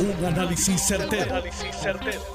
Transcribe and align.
Un 0.00 0.24
análisis 0.24 0.80
certero, 0.80 1.42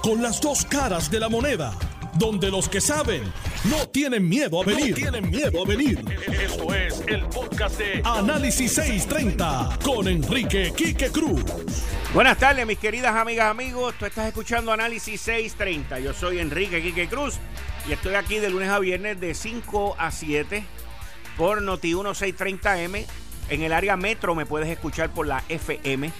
Con 0.02 0.22
las 0.22 0.42
dos 0.42 0.66
caras 0.66 1.10
de 1.10 1.18
la 1.18 1.30
moneda. 1.30 1.74
Donde 2.16 2.52
los 2.52 2.68
que 2.68 2.82
saben 2.82 3.24
no 3.64 3.88
tienen 3.88 4.28
miedo 4.28 4.62
a 4.62 4.66
venir. 4.66 4.94
tienen 4.94 5.30
miedo 5.30 5.64
a 5.64 5.66
venir. 5.66 6.04
Esto 6.28 6.74
es 6.76 7.02
el 7.08 7.24
podcast 7.28 7.78
de 7.78 8.02
Análisis 8.04 8.74
630 8.74 9.80
con 9.82 10.10
Enrique 10.10 10.74
Quique 10.76 11.10
Cruz. 11.10 11.42
Buenas 12.14 12.38
tardes, 12.38 12.68
mis 12.68 12.80
queridas 12.80 13.16
amigas, 13.16 13.50
amigos. 13.50 13.96
Tú 13.98 14.06
estás 14.08 14.28
escuchando 14.28 14.74
Análisis 14.74 15.22
630. 15.22 16.00
Yo 16.00 16.14
soy 16.14 16.40
Enrique 16.40 16.82
Quique 16.82 17.08
Cruz 17.08 17.36
y 17.88 17.94
estoy 17.94 18.16
aquí 18.16 18.40
de 18.40 18.50
lunes 18.50 18.68
a 18.68 18.80
viernes 18.80 19.22
de 19.22 19.34
5 19.34 19.96
a 19.98 20.12
7 20.12 20.66
por 21.38 21.62
Noti 21.62 21.94
1630M. 21.94 23.06
En 23.50 23.62
el 23.64 23.72
área 23.72 23.96
metro 23.96 24.36
me 24.36 24.46
puedes 24.46 24.68
escuchar 24.68 25.12
por 25.12 25.28
la 25.28 25.46
FM 25.48 26.12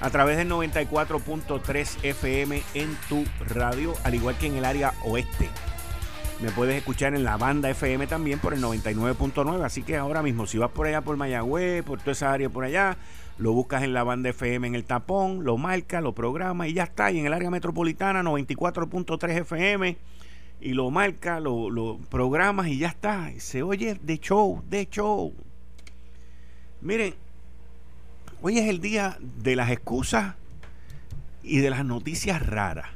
a 0.00 0.10
través 0.10 0.38
del 0.38 0.48
94.3 0.48 2.04
FM 2.04 2.62
en 2.74 2.96
tu 3.08 3.24
radio, 3.54 3.94
al 4.04 4.14
igual 4.14 4.36
que 4.38 4.46
en 4.46 4.56
el 4.56 4.64
área 4.64 4.94
oeste. 5.04 5.48
Me 6.40 6.50
puedes 6.50 6.76
escuchar 6.76 7.14
en 7.14 7.22
la 7.22 7.36
banda 7.36 7.68
FM 7.68 8.06
también 8.06 8.38
por 8.38 8.54
el 8.54 8.62
99.9. 8.62 9.62
Así 9.62 9.82
que 9.82 9.96
ahora 9.96 10.22
mismo, 10.22 10.46
si 10.46 10.56
vas 10.56 10.70
por 10.70 10.86
allá 10.86 11.02
por 11.02 11.18
Mayagüez, 11.18 11.82
por 11.82 11.98
toda 12.00 12.12
esa 12.12 12.32
área 12.32 12.48
por 12.48 12.64
allá, 12.64 12.96
lo 13.36 13.52
buscas 13.52 13.82
en 13.82 13.92
la 13.92 14.04
banda 14.04 14.30
FM 14.30 14.68
en 14.68 14.74
el 14.74 14.84
tapón, 14.84 15.44
lo 15.44 15.58
marca, 15.58 16.00
lo 16.00 16.14
programa 16.14 16.66
y 16.66 16.72
ya 16.72 16.84
está. 16.84 17.10
Y 17.10 17.18
en 17.18 17.26
el 17.26 17.34
área 17.34 17.50
metropolitana, 17.50 18.22
94.3 18.22 19.40
FM, 19.40 19.98
y 20.62 20.72
lo 20.72 20.90
marca, 20.90 21.40
lo, 21.40 21.68
lo 21.68 21.98
programas 22.08 22.68
y 22.68 22.78
ya 22.78 22.88
está. 22.88 23.30
Se 23.36 23.62
oye 23.62 23.98
de 24.00 24.18
show, 24.18 24.62
de 24.66 24.88
show. 24.88 25.34
Miren, 26.80 27.14
Hoy 28.42 28.56
es 28.56 28.68
el 28.70 28.80
día 28.80 29.18
de 29.20 29.54
las 29.54 29.70
excusas 29.70 30.34
y 31.42 31.58
de 31.58 31.68
las 31.68 31.84
noticias 31.84 32.44
raras. 32.46 32.88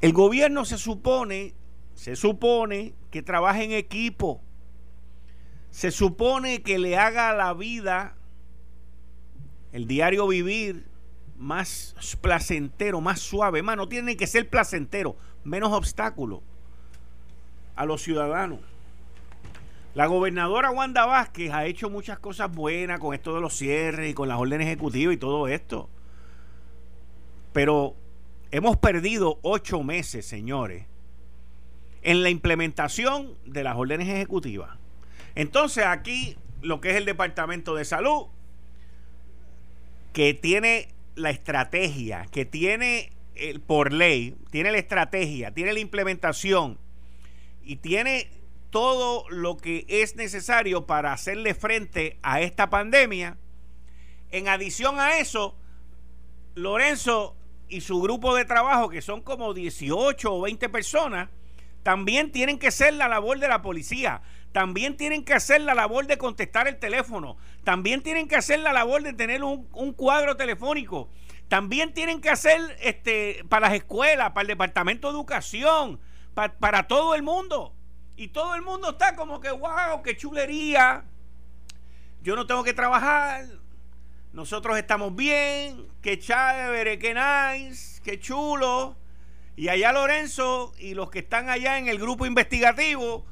El 0.00 0.14
gobierno 0.14 0.64
se 0.64 0.78
supone, 0.78 1.52
se 1.94 2.16
supone 2.16 2.94
que 3.10 3.22
trabaja 3.22 3.62
en 3.62 3.72
equipo. 3.72 4.40
Se 5.70 5.90
supone 5.90 6.62
que 6.62 6.78
le 6.78 6.96
haga 6.96 7.34
la 7.34 7.52
vida, 7.52 8.14
el 9.72 9.86
diario 9.86 10.26
vivir, 10.26 10.86
más 11.36 11.94
placentero, 12.22 13.02
más 13.02 13.20
suave. 13.20 13.62
Más, 13.62 13.76
no 13.76 13.90
tiene 13.90 14.16
que 14.16 14.26
ser 14.26 14.48
placentero, 14.48 15.16
menos 15.44 15.72
obstáculos 15.72 16.40
a 17.74 17.84
los 17.84 18.00
ciudadanos. 18.00 18.60
La 19.96 20.04
gobernadora 20.04 20.70
Wanda 20.70 21.06
Vázquez 21.06 21.50
ha 21.54 21.64
hecho 21.64 21.88
muchas 21.88 22.18
cosas 22.18 22.54
buenas 22.54 23.00
con 23.00 23.14
esto 23.14 23.34
de 23.34 23.40
los 23.40 23.54
cierres 23.56 24.10
y 24.10 24.12
con 24.12 24.28
las 24.28 24.38
órdenes 24.38 24.66
ejecutivas 24.66 25.14
y 25.14 25.16
todo 25.16 25.48
esto. 25.48 25.88
Pero 27.54 27.96
hemos 28.50 28.76
perdido 28.76 29.38
ocho 29.40 29.82
meses, 29.82 30.26
señores, 30.26 30.84
en 32.02 32.22
la 32.22 32.28
implementación 32.28 33.38
de 33.46 33.64
las 33.64 33.74
órdenes 33.74 34.10
ejecutivas. 34.10 34.76
Entonces 35.34 35.86
aquí 35.86 36.36
lo 36.60 36.82
que 36.82 36.90
es 36.90 36.96
el 36.96 37.06
Departamento 37.06 37.74
de 37.74 37.86
Salud, 37.86 38.26
que 40.12 40.34
tiene 40.34 40.88
la 41.14 41.30
estrategia, 41.30 42.26
que 42.30 42.44
tiene 42.44 43.12
el, 43.34 43.62
por 43.62 43.94
ley, 43.94 44.36
tiene 44.50 44.72
la 44.72 44.78
estrategia, 44.78 45.52
tiene 45.52 45.72
la 45.72 45.80
implementación 45.80 46.76
y 47.64 47.76
tiene 47.76 48.28
todo 48.70 49.28
lo 49.30 49.56
que 49.56 49.84
es 49.88 50.16
necesario 50.16 50.86
para 50.86 51.12
hacerle 51.12 51.54
frente 51.54 52.18
a 52.22 52.40
esta 52.40 52.70
pandemia. 52.70 53.38
En 54.30 54.48
adición 54.48 54.98
a 54.98 55.18
eso, 55.18 55.56
Lorenzo 56.54 57.36
y 57.68 57.80
su 57.80 58.00
grupo 58.00 58.34
de 58.34 58.44
trabajo, 58.44 58.88
que 58.88 59.02
son 59.02 59.22
como 59.22 59.54
18 59.54 60.34
o 60.34 60.40
20 60.40 60.68
personas, 60.68 61.28
también 61.82 62.32
tienen 62.32 62.58
que 62.58 62.68
hacer 62.68 62.94
la 62.94 63.06
labor 63.06 63.38
de 63.38 63.46
la 63.46 63.62
policía, 63.62 64.22
también 64.50 64.96
tienen 64.96 65.24
que 65.24 65.34
hacer 65.34 65.60
la 65.60 65.74
labor 65.74 66.06
de 66.06 66.18
contestar 66.18 66.66
el 66.66 66.78
teléfono, 66.78 67.36
también 67.62 68.02
tienen 68.02 68.26
que 68.26 68.34
hacer 68.34 68.58
la 68.58 68.72
labor 68.72 69.02
de 69.02 69.12
tener 69.12 69.44
un, 69.44 69.92
cuadro 69.92 70.36
telefónico, 70.36 71.08
también 71.46 71.94
tienen 71.94 72.20
que 72.20 72.30
hacer 72.30 72.60
este, 72.80 73.44
para 73.48 73.68
las 73.68 73.76
escuelas, 73.76 74.30
para 74.30 74.42
el 74.42 74.48
Departamento 74.48 75.08
de 75.08 75.14
Educación, 75.14 76.00
para 76.34 76.88
todo 76.88 77.14
el 77.14 77.22
mundo. 77.22 77.75
Y 78.16 78.28
todo 78.28 78.54
el 78.54 78.62
mundo 78.62 78.90
está 78.90 79.14
como 79.14 79.40
que, 79.40 79.50
wow, 79.50 80.02
qué 80.02 80.16
chulería. 80.16 81.04
Yo 82.22 82.34
no 82.34 82.46
tengo 82.46 82.64
que 82.64 82.72
trabajar. 82.72 83.46
Nosotros 84.32 84.78
estamos 84.78 85.14
bien. 85.14 85.86
Qué 86.00 86.18
chévere, 86.18 86.98
qué 86.98 87.14
nice, 87.14 88.00
qué 88.02 88.18
chulo. 88.18 88.96
Y 89.54 89.68
allá 89.68 89.92
Lorenzo 89.92 90.72
y 90.78 90.94
los 90.94 91.10
que 91.10 91.20
están 91.20 91.48
allá 91.48 91.78
en 91.78 91.88
el 91.88 91.98
grupo 91.98 92.26
investigativo, 92.26 93.24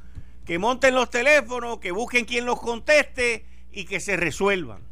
que 0.44 0.58
monten 0.58 0.94
los 0.94 1.10
teléfonos, 1.10 1.78
que 1.78 1.92
busquen 1.92 2.24
quien 2.24 2.46
los 2.46 2.60
conteste 2.60 3.46
y 3.72 3.84
que 3.84 4.00
se 4.00 4.16
resuelvan. 4.16 4.82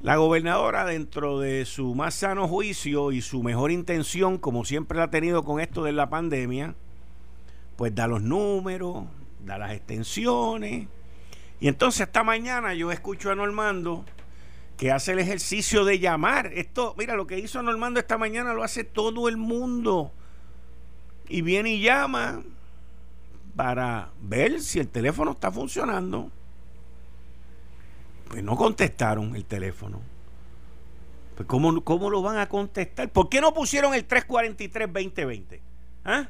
La 0.00 0.16
gobernadora, 0.16 0.84
dentro 0.84 1.38
de 1.38 1.64
su 1.64 1.94
más 1.94 2.14
sano 2.14 2.48
juicio 2.48 3.12
y 3.12 3.22
su 3.22 3.42
mejor 3.42 3.70
intención, 3.70 4.38
como 4.38 4.64
siempre 4.64 4.98
la 4.98 5.04
ha 5.04 5.10
tenido 5.10 5.44
con 5.44 5.60
esto 5.60 5.84
de 5.84 5.92
la 5.92 6.10
pandemia, 6.10 6.74
pues 7.82 7.96
da 7.96 8.06
los 8.06 8.22
números, 8.22 9.06
da 9.44 9.58
las 9.58 9.72
extensiones. 9.72 10.86
Y 11.58 11.66
entonces 11.66 12.02
esta 12.02 12.22
mañana 12.22 12.74
yo 12.74 12.92
escucho 12.92 13.32
a 13.32 13.34
Normando 13.34 14.04
que 14.76 14.92
hace 14.92 15.10
el 15.10 15.18
ejercicio 15.18 15.84
de 15.84 15.98
llamar. 15.98 16.52
Esto, 16.54 16.94
mira, 16.96 17.16
lo 17.16 17.26
que 17.26 17.40
hizo 17.40 17.60
Normando 17.60 17.98
esta 17.98 18.18
mañana 18.18 18.52
lo 18.54 18.62
hace 18.62 18.84
todo 18.84 19.28
el 19.28 19.36
mundo. 19.36 20.12
Y 21.28 21.42
viene 21.42 21.70
y 21.70 21.82
llama 21.82 22.44
para 23.56 24.10
ver 24.20 24.60
si 24.60 24.78
el 24.78 24.86
teléfono 24.86 25.32
está 25.32 25.50
funcionando. 25.50 26.30
Pues 28.28 28.44
no 28.44 28.54
contestaron 28.54 29.34
el 29.34 29.44
teléfono. 29.44 30.00
Pues 31.34 31.48
¿cómo, 31.48 31.82
cómo 31.82 32.10
lo 32.10 32.22
van 32.22 32.38
a 32.38 32.48
contestar? 32.48 33.10
¿Por 33.10 33.28
qué 33.28 33.40
no 33.40 33.52
pusieron 33.52 33.92
el 33.92 34.06
343-2020? 34.06 35.58
¿Ah? 36.04 36.28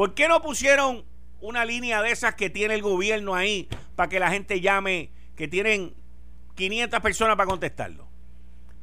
¿Por 0.00 0.14
qué 0.14 0.28
no 0.28 0.40
pusieron 0.40 1.04
una 1.42 1.66
línea 1.66 2.00
de 2.00 2.10
esas 2.10 2.34
que 2.34 2.48
tiene 2.48 2.72
el 2.72 2.80
gobierno 2.80 3.34
ahí 3.34 3.68
para 3.96 4.08
que 4.08 4.18
la 4.18 4.30
gente 4.30 4.62
llame, 4.62 5.10
que 5.36 5.46
tienen 5.46 5.92
500 6.54 7.00
personas 7.00 7.36
para 7.36 7.46
contestarlo? 7.46 8.08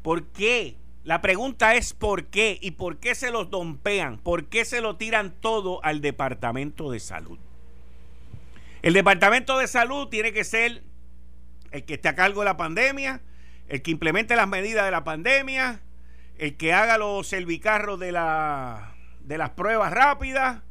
¿Por 0.04 0.28
qué? 0.28 0.76
La 1.04 1.20
pregunta 1.24 1.74
es 1.74 1.96
¿por 1.96 2.26
qué? 2.26 2.60
¿Y 2.62 2.70
por 2.70 3.00
qué 3.00 3.16
se 3.16 3.32
los 3.32 3.50
dompean? 3.50 4.20
¿Por 4.20 4.46
qué 4.46 4.64
se 4.64 4.80
lo 4.80 4.98
tiran 4.98 5.32
todo 5.32 5.84
al 5.84 6.02
Departamento 6.02 6.92
de 6.92 7.00
Salud? 7.00 7.40
El 8.84 8.94
Departamento 8.94 9.58
de 9.58 9.68
Salud 9.68 10.10
tiene 10.10 10.34
que 10.34 10.44
ser 10.44 10.84
el 11.72 11.84
que 11.84 11.96
esté 11.96 12.10
a 12.10 12.16
cargo 12.16 12.42
de 12.42 12.46
la 12.46 12.58
pandemia, 12.58 13.22
el 13.70 13.82
que 13.82 13.90
implemente 13.90 14.36
las 14.36 14.48
medidas 14.48 14.86
de 14.86 14.92
la 14.92 15.04
pandemia, 15.04 15.82
el 16.38 16.58
que 16.58 16.74
haga 16.74 17.00
los 17.00 17.28
servicarros 17.28 18.00
de, 18.00 18.12
la, 18.12 18.94
de 19.22 19.40
las 19.40 19.50
pruebas 19.50 19.92
rápidas, 19.92 20.62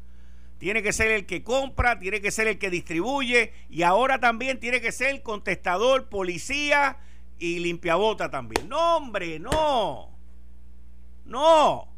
tiene 0.58 0.82
que 0.82 0.92
ser 0.92 1.10
el 1.10 1.26
que 1.26 1.42
compra, 1.42 1.98
tiene 1.98 2.20
que 2.20 2.30
ser 2.30 2.48
el 2.48 2.58
que 2.58 2.70
distribuye 2.70 3.52
y 3.68 3.82
ahora 3.82 4.20
también 4.20 4.58
tiene 4.58 4.80
que 4.80 4.92
ser 4.92 5.22
contestador, 5.22 6.08
policía 6.08 6.98
y 7.38 7.58
limpiabota 7.58 8.30
también. 8.30 8.68
No, 8.68 8.96
hombre, 8.96 9.38
no. 9.38 10.10
No. 11.26 11.88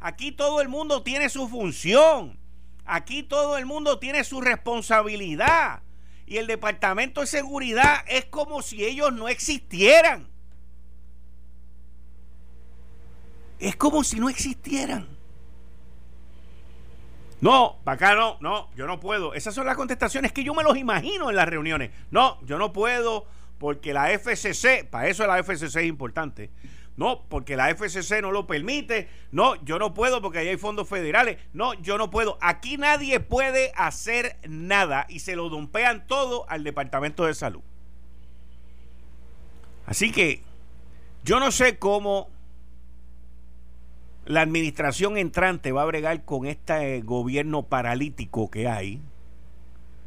Aquí 0.00 0.32
todo 0.32 0.60
el 0.60 0.68
mundo 0.68 1.02
tiene 1.02 1.28
su 1.28 1.48
función. 1.48 2.38
Aquí 2.84 3.22
todo 3.22 3.58
el 3.58 3.66
mundo 3.66 3.98
tiene 3.98 4.24
su 4.24 4.40
responsabilidad. 4.40 5.82
Y 6.26 6.38
el 6.38 6.46
Departamento 6.46 7.20
de 7.20 7.26
Seguridad 7.26 8.04
es 8.08 8.24
como 8.24 8.62
si 8.62 8.84
ellos 8.84 9.12
no 9.12 9.28
existieran. 9.28 10.28
Es 13.58 13.76
como 13.76 14.02
si 14.02 14.18
no 14.18 14.28
existieran. 14.28 15.06
No, 17.42 17.80
para 17.82 17.96
acá 17.96 18.14
no, 18.14 18.36
no, 18.40 18.70
yo 18.76 18.86
no 18.86 19.00
puedo. 19.00 19.34
Esas 19.34 19.52
son 19.52 19.66
las 19.66 19.76
contestaciones 19.76 20.30
que 20.30 20.44
yo 20.44 20.54
me 20.54 20.62
los 20.62 20.76
imagino 20.76 21.28
en 21.28 21.34
las 21.34 21.48
reuniones. 21.48 21.90
No, 22.12 22.40
yo 22.46 22.56
no 22.56 22.72
puedo 22.72 23.26
porque 23.58 23.92
la 23.92 24.16
FCC, 24.16 24.88
para 24.88 25.08
eso 25.08 25.26
la 25.26 25.42
FCC 25.42 25.80
es 25.80 25.86
importante. 25.86 26.52
No, 26.96 27.24
porque 27.28 27.56
la 27.56 27.74
FCC 27.74 28.22
no 28.22 28.30
lo 28.30 28.46
permite. 28.46 29.08
No, 29.32 29.56
yo 29.64 29.80
no 29.80 29.92
puedo 29.92 30.22
porque 30.22 30.38
ahí 30.38 30.48
hay 30.48 30.56
fondos 30.56 30.88
federales. 30.88 31.36
No, 31.52 31.74
yo 31.74 31.98
no 31.98 32.10
puedo. 32.10 32.38
Aquí 32.40 32.76
nadie 32.76 33.18
puede 33.18 33.72
hacer 33.74 34.38
nada 34.48 35.06
y 35.08 35.18
se 35.18 35.34
lo 35.34 35.48
dompean 35.48 36.06
todo 36.06 36.48
al 36.48 36.62
Departamento 36.62 37.24
de 37.24 37.34
Salud. 37.34 37.62
Así 39.84 40.12
que 40.12 40.44
yo 41.24 41.40
no 41.40 41.50
sé 41.50 41.76
cómo 41.76 42.30
la 44.24 44.42
administración 44.42 45.18
entrante 45.18 45.72
va 45.72 45.82
a 45.82 45.86
bregar 45.86 46.24
con 46.24 46.46
este 46.46 47.00
gobierno 47.02 47.64
paralítico 47.64 48.50
que 48.50 48.68
hay, 48.68 49.00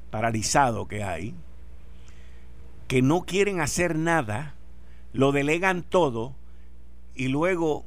paralizado 0.09 0.87
que 0.87 1.03
hay, 1.03 1.35
que 2.87 3.01
no 3.01 3.25
quieren 3.25 3.59
hacer 3.59 3.95
nada, 3.97 4.55
lo 5.11 5.31
delegan 5.31 5.83
todo 5.83 6.33
y 7.13 7.27
luego 7.27 7.85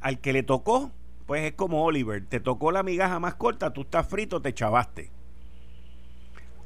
al 0.00 0.18
que 0.18 0.34
le 0.34 0.42
tocó, 0.42 0.90
pues 1.26 1.44
es 1.44 1.52
como 1.54 1.84
Oliver, 1.84 2.24
te 2.26 2.40
tocó 2.40 2.70
la 2.70 2.82
migaja 2.82 3.18
más 3.18 3.34
corta, 3.34 3.72
tú 3.72 3.82
estás 3.82 4.06
frito, 4.06 4.42
te 4.42 4.52
chavaste. 4.52 5.10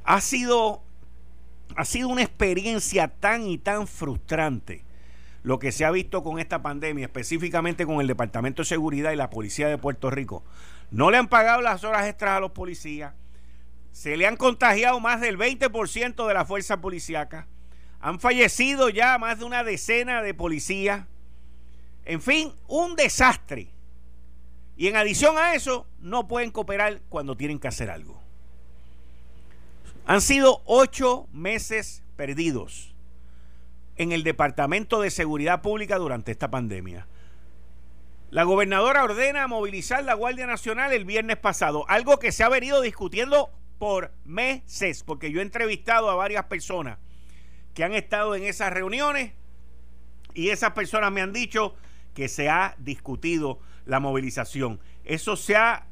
Ha 0.02 0.20
sido, 0.20 0.82
ha 1.76 1.84
sido 1.84 2.08
una 2.08 2.22
experiencia 2.22 3.08
tan 3.08 3.46
y 3.46 3.58
tan 3.58 3.86
frustrante 3.86 4.87
lo 5.48 5.58
que 5.58 5.72
se 5.72 5.86
ha 5.86 5.90
visto 5.90 6.22
con 6.22 6.38
esta 6.38 6.60
pandemia, 6.60 7.06
específicamente 7.06 7.86
con 7.86 8.02
el 8.02 8.06
Departamento 8.06 8.60
de 8.60 8.66
Seguridad 8.66 9.12
y 9.12 9.16
la 9.16 9.30
Policía 9.30 9.66
de 9.66 9.78
Puerto 9.78 10.10
Rico. 10.10 10.44
No 10.90 11.10
le 11.10 11.16
han 11.16 11.28
pagado 11.28 11.62
las 11.62 11.84
horas 11.84 12.06
extras 12.06 12.36
a 12.36 12.40
los 12.40 12.50
policías, 12.50 13.14
se 13.90 14.18
le 14.18 14.26
han 14.26 14.36
contagiado 14.36 15.00
más 15.00 15.22
del 15.22 15.38
20% 15.38 16.26
de 16.28 16.34
la 16.34 16.44
fuerza 16.44 16.82
policíaca, 16.82 17.46
han 17.98 18.20
fallecido 18.20 18.90
ya 18.90 19.16
más 19.16 19.38
de 19.38 19.46
una 19.46 19.64
decena 19.64 20.20
de 20.20 20.34
policías, 20.34 21.06
en 22.04 22.20
fin, 22.20 22.52
un 22.66 22.94
desastre. 22.94 23.70
Y 24.76 24.88
en 24.88 24.96
adición 24.96 25.38
a 25.38 25.54
eso, 25.54 25.86
no 25.98 26.28
pueden 26.28 26.50
cooperar 26.50 27.00
cuando 27.08 27.38
tienen 27.38 27.58
que 27.58 27.68
hacer 27.68 27.88
algo. 27.88 28.20
Han 30.04 30.20
sido 30.20 30.60
ocho 30.66 31.26
meses 31.32 32.02
perdidos 32.16 32.94
en 33.98 34.12
el 34.12 34.22
Departamento 34.22 35.00
de 35.00 35.10
Seguridad 35.10 35.60
Pública 35.60 35.98
durante 35.98 36.32
esta 36.32 36.50
pandemia. 36.50 37.06
La 38.30 38.44
gobernadora 38.44 39.04
ordena 39.04 39.46
movilizar 39.46 40.04
la 40.04 40.14
Guardia 40.14 40.46
Nacional 40.46 40.92
el 40.92 41.04
viernes 41.04 41.36
pasado, 41.36 41.84
algo 41.88 42.18
que 42.18 42.32
se 42.32 42.44
ha 42.44 42.48
venido 42.48 42.80
discutiendo 42.80 43.50
por 43.78 44.12
meses, 44.24 45.02
porque 45.02 45.30
yo 45.30 45.40
he 45.40 45.42
entrevistado 45.42 46.10
a 46.10 46.14
varias 46.14 46.44
personas 46.44 46.98
que 47.74 47.84
han 47.84 47.92
estado 47.92 48.34
en 48.34 48.44
esas 48.44 48.72
reuniones 48.72 49.32
y 50.34 50.50
esas 50.50 50.72
personas 50.72 51.10
me 51.10 51.20
han 51.20 51.32
dicho 51.32 51.74
que 52.14 52.28
se 52.28 52.48
ha 52.48 52.74
discutido 52.78 53.60
la 53.86 53.98
movilización. 53.98 54.80
Eso 55.04 55.36
se 55.36 55.56
ha, 55.56 55.86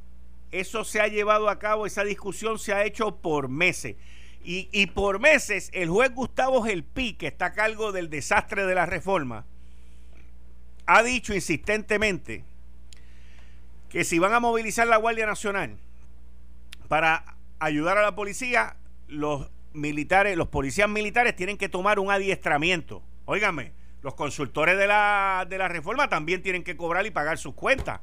eso 0.53 0.85
se 0.85 1.01
ha 1.01 1.09
llevado 1.09 1.49
a 1.49 1.59
cabo, 1.59 1.87
esa 1.87 2.05
discusión 2.05 2.59
se 2.59 2.73
ha 2.75 2.85
hecho 2.85 3.17
por 3.17 3.49
meses. 3.49 3.97
Y, 4.49 4.87
por 4.87 5.19
meses 5.19 5.71
el 5.73 5.89
juez 5.89 6.15
Gustavo 6.15 6.63
Gelpi, 6.63 7.15
que 7.15 7.27
está 7.27 7.47
a 7.47 7.53
cargo 7.53 7.91
del 7.91 8.09
desastre 8.09 8.65
de 8.65 8.77
la 8.77 8.87
reforma, 8.87 9.45
ha 10.87 11.03
dicho 11.03 11.35
insistentemente 11.35 12.45
que 13.89 14.05
si 14.05 14.21
van 14.21 14.35
a 14.35 14.39
movilizar 14.39 14.87
la 14.87 14.99
Guardia 14.99 15.27
Nacional 15.27 15.77
para 16.87 17.25
ayudar 17.59 17.99
a 17.99 18.03
la 18.03 18.15
policía, 18.15 18.77
los 19.09 19.51
militares, 19.73 20.37
los 20.37 20.47
policías 20.47 20.89
militares 20.89 21.35
tienen 21.35 21.59
que 21.59 21.69
tomar 21.69 21.99
un 21.99 22.13
adiestramiento. 22.13 23.03
Óigame, 23.25 23.73
los 24.03 24.15
consultores 24.15 24.79
de 24.79 24.87
la, 24.87 25.45
de 25.51 25.59
la 25.59 25.67
reforma 25.67 26.09
también 26.09 26.41
tienen 26.41 26.63
que 26.63 26.77
cobrar 26.77 27.05
y 27.05 27.11
pagar 27.11 27.39
sus 27.39 27.57
cuentas. 27.57 28.01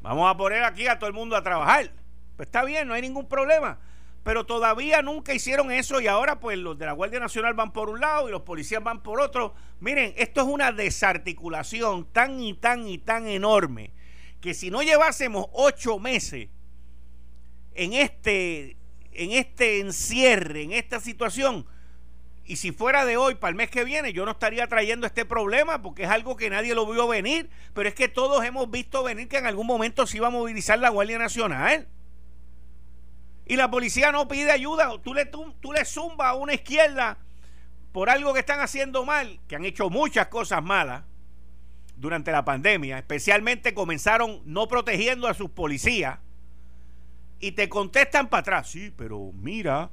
Vamos 0.00 0.28
a 0.28 0.36
poner 0.36 0.64
aquí 0.64 0.88
a 0.88 0.98
todo 0.98 1.06
el 1.06 1.14
mundo 1.14 1.36
a 1.36 1.44
trabajar. 1.44 1.92
Pues 2.36 2.48
está 2.48 2.64
bien, 2.64 2.88
no 2.88 2.94
hay 2.94 3.02
ningún 3.02 3.28
problema 3.28 3.78
pero 4.22 4.46
todavía 4.46 5.02
nunca 5.02 5.34
hicieron 5.34 5.72
eso 5.72 6.00
y 6.00 6.06
ahora 6.06 6.38
pues 6.38 6.58
los 6.58 6.78
de 6.78 6.86
la 6.86 6.92
Guardia 6.92 7.18
Nacional 7.18 7.54
van 7.54 7.72
por 7.72 7.88
un 7.88 8.00
lado 8.00 8.28
y 8.28 8.32
los 8.32 8.42
policías 8.42 8.82
van 8.82 9.02
por 9.02 9.20
otro. 9.20 9.54
Miren, 9.80 10.14
esto 10.16 10.42
es 10.42 10.46
una 10.46 10.70
desarticulación 10.72 12.06
tan 12.12 12.40
y 12.40 12.54
tan 12.54 12.86
y 12.86 12.98
tan 12.98 13.26
enorme 13.26 13.92
que 14.40 14.54
si 14.54 14.70
no 14.70 14.82
llevásemos 14.82 15.46
ocho 15.52 15.98
meses 15.98 16.48
en 17.74 17.92
este, 17.94 18.76
en 19.12 19.32
este 19.32 19.80
encierre, 19.80 20.62
en 20.62 20.72
esta 20.72 21.00
situación, 21.00 21.66
y 22.44 22.56
si 22.56 22.72
fuera 22.72 23.04
de 23.04 23.16
hoy 23.16 23.36
para 23.36 23.50
el 23.50 23.54
mes 23.54 23.70
que 23.70 23.84
viene, 23.84 24.12
yo 24.12 24.24
no 24.24 24.32
estaría 24.32 24.66
trayendo 24.66 25.06
este 25.06 25.24
problema 25.24 25.80
porque 25.80 26.02
es 26.02 26.10
algo 26.10 26.36
que 26.36 26.50
nadie 26.50 26.74
lo 26.74 26.86
vio 26.86 27.06
venir, 27.06 27.48
pero 27.72 27.88
es 27.88 27.94
que 27.94 28.08
todos 28.08 28.44
hemos 28.44 28.70
visto 28.70 29.04
venir 29.04 29.28
que 29.28 29.38
en 29.38 29.46
algún 29.46 29.66
momento 29.66 30.06
se 30.06 30.16
iba 30.16 30.26
a 30.26 30.30
movilizar 30.30 30.78
la 30.78 30.90
Guardia 30.90 31.18
Nacional 31.18 31.88
y 33.46 33.56
la 33.56 33.70
policía 33.70 34.12
no 34.12 34.28
pide 34.28 34.50
ayuda, 34.50 34.90
tú 35.02 35.14
le, 35.14 35.26
tú, 35.26 35.72
le 35.72 35.84
zumbas 35.84 36.28
a 36.28 36.34
una 36.34 36.54
izquierda 36.54 37.18
por 37.92 38.08
algo 38.08 38.32
que 38.32 38.40
están 38.40 38.60
haciendo 38.60 39.04
mal, 39.04 39.40
que 39.48 39.56
han 39.56 39.64
hecho 39.64 39.90
muchas 39.90 40.28
cosas 40.28 40.62
malas 40.62 41.02
durante 41.96 42.32
la 42.32 42.44
pandemia, 42.44 42.98
especialmente 42.98 43.74
comenzaron 43.74 44.40
no 44.44 44.68
protegiendo 44.68 45.28
a 45.28 45.34
sus 45.34 45.50
policías 45.50 46.18
y 47.40 47.52
te 47.52 47.68
contestan 47.68 48.28
para 48.28 48.40
atrás, 48.40 48.70
sí, 48.70 48.92
pero 48.96 49.32
mira 49.34 49.90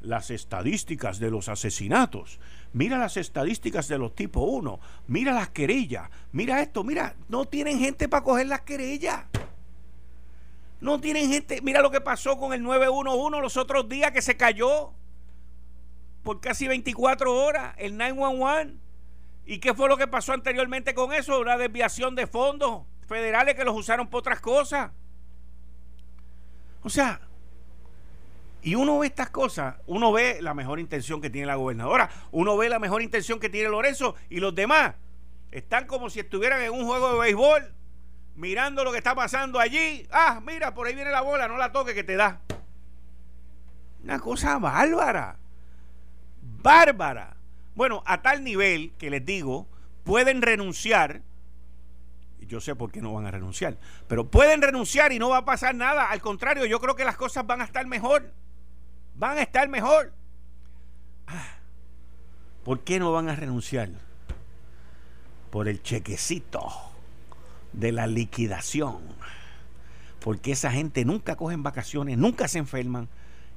las 0.00 0.30
estadísticas 0.30 1.18
de 1.18 1.30
los 1.30 1.48
asesinatos, 1.48 2.38
mira 2.72 2.96
las 2.96 3.16
estadísticas 3.16 3.88
de 3.88 3.98
los 3.98 4.14
tipo 4.14 4.40
1, 4.40 4.80
mira 5.08 5.32
las 5.32 5.48
querellas, 5.48 6.08
mira 6.32 6.62
esto, 6.62 6.84
mira, 6.84 7.16
no 7.28 7.44
tienen 7.44 7.80
gente 7.80 8.08
para 8.08 8.22
coger 8.22 8.46
las 8.46 8.60
querellas. 8.60 9.24
No 10.80 11.00
tienen 11.00 11.30
gente. 11.30 11.60
Mira 11.62 11.80
lo 11.80 11.90
que 11.90 12.00
pasó 12.00 12.38
con 12.38 12.52
el 12.52 12.62
911 12.62 13.40
los 13.40 13.56
otros 13.56 13.88
días 13.88 14.10
que 14.12 14.22
se 14.22 14.36
cayó 14.36 14.92
por 16.22 16.40
casi 16.40 16.68
24 16.68 17.34
horas, 17.34 17.74
el 17.78 17.96
911. 17.96 18.74
¿Y 19.46 19.58
qué 19.58 19.74
fue 19.74 19.88
lo 19.88 19.96
que 19.96 20.06
pasó 20.06 20.32
anteriormente 20.32 20.94
con 20.94 21.12
eso? 21.12 21.40
Una 21.40 21.56
desviación 21.56 22.14
de 22.14 22.26
fondos 22.26 22.82
federales 23.06 23.54
que 23.54 23.64
los 23.64 23.76
usaron 23.76 24.08
por 24.08 24.20
otras 24.20 24.40
cosas. 24.40 24.90
O 26.82 26.90
sea, 26.90 27.20
y 28.62 28.74
uno 28.74 28.98
ve 28.98 29.06
estas 29.06 29.30
cosas, 29.30 29.76
uno 29.86 30.10
ve 30.10 30.38
la 30.42 30.52
mejor 30.52 30.80
intención 30.80 31.20
que 31.20 31.30
tiene 31.30 31.46
la 31.46 31.54
gobernadora, 31.54 32.10
uno 32.32 32.56
ve 32.56 32.68
la 32.68 32.80
mejor 32.80 33.00
intención 33.00 33.38
que 33.38 33.48
tiene 33.48 33.68
Lorenzo 33.68 34.16
y 34.28 34.40
los 34.40 34.54
demás 34.54 34.94
están 35.52 35.86
como 35.86 36.10
si 36.10 36.18
estuvieran 36.18 36.60
en 36.62 36.72
un 36.72 36.84
juego 36.84 37.12
de 37.12 37.18
béisbol 37.20 37.72
mirando 38.36 38.84
lo 38.84 38.92
que 38.92 38.98
está 38.98 39.14
pasando 39.14 39.58
allí. 39.58 40.06
Ah, 40.12 40.40
mira, 40.44 40.74
por 40.74 40.86
ahí 40.86 40.94
viene 40.94 41.10
la 41.10 41.22
bola, 41.22 41.48
no 41.48 41.56
la 41.56 41.72
toque 41.72 41.94
que 41.94 42.04
te 42.04 42.16
da. 42.16 42.40
Una 44.04 44.20
cosa 44.20 44.58
bárbara. 44.58 45.36
Bárbara. 46.40 47.36
Bueno, 47.74 48.02
a 48.06 48.22
tal 48.22 48.44
nivel 48.44 48.92
que 48.98 49.10
les 49.10 49.24
digo, 49.24 49.66
pueden 50.04 50.42
renunciar. 50.42 51.22
Yo 52.40 52.60
sé 52.60 52.76
por 52.76 52.92
qué 52.92 53.02
no 53.02 53.12
van 53.12 53.26
a 53.26 53.32
renunciar. 53.32 53.76
Pero 54.06 54.30
pueden 54.30 54.62
renunciar 54.62 55.12
y 55.12 55.18
no 55.18 55.30
va 55.30 55.38
a 55.38 55.44
pasar 55.44 55.74
nada. 55.74 56.10
Al 56.10 56.20
contrario, 56.20 56.64
yo 56.64 56.78
creo 56.78 56.94
que 56.94 57.04
las 57.04 57.16
cosas 57.16 57.44
van 57.44 57.60
a 57.60 57.64
estar 57.64 57.84
mejor. 57.86 58.32
Van 59.16 59.38
a 59.38 59.42
estar 59.42 59.68
mejor. 59.68 60.12
Ah, 61.26 61.56
¿Por 62.64 62.84
qué 62.84 63.00
no 63.00 63.10
van 63.10 63.28
a 63.28 63.34
renunciar? 63.34 63.88
Por 65.50 65.66
el 65.66 65.82
chequecito 65.82 66.85
de 67.72 67.92
la 67.92 68.06
liquidación. 68.06 68.98
Porque 70.20 70.52
esa 70.52 70.70
gente 70.70 71.04
nunca 71.04 71.36
cogen 71.36 71.62
vacaciones, 71.62 72.18
nunca 72.18 72.48
se 72.48 72.58
enferman. 72.58 73.08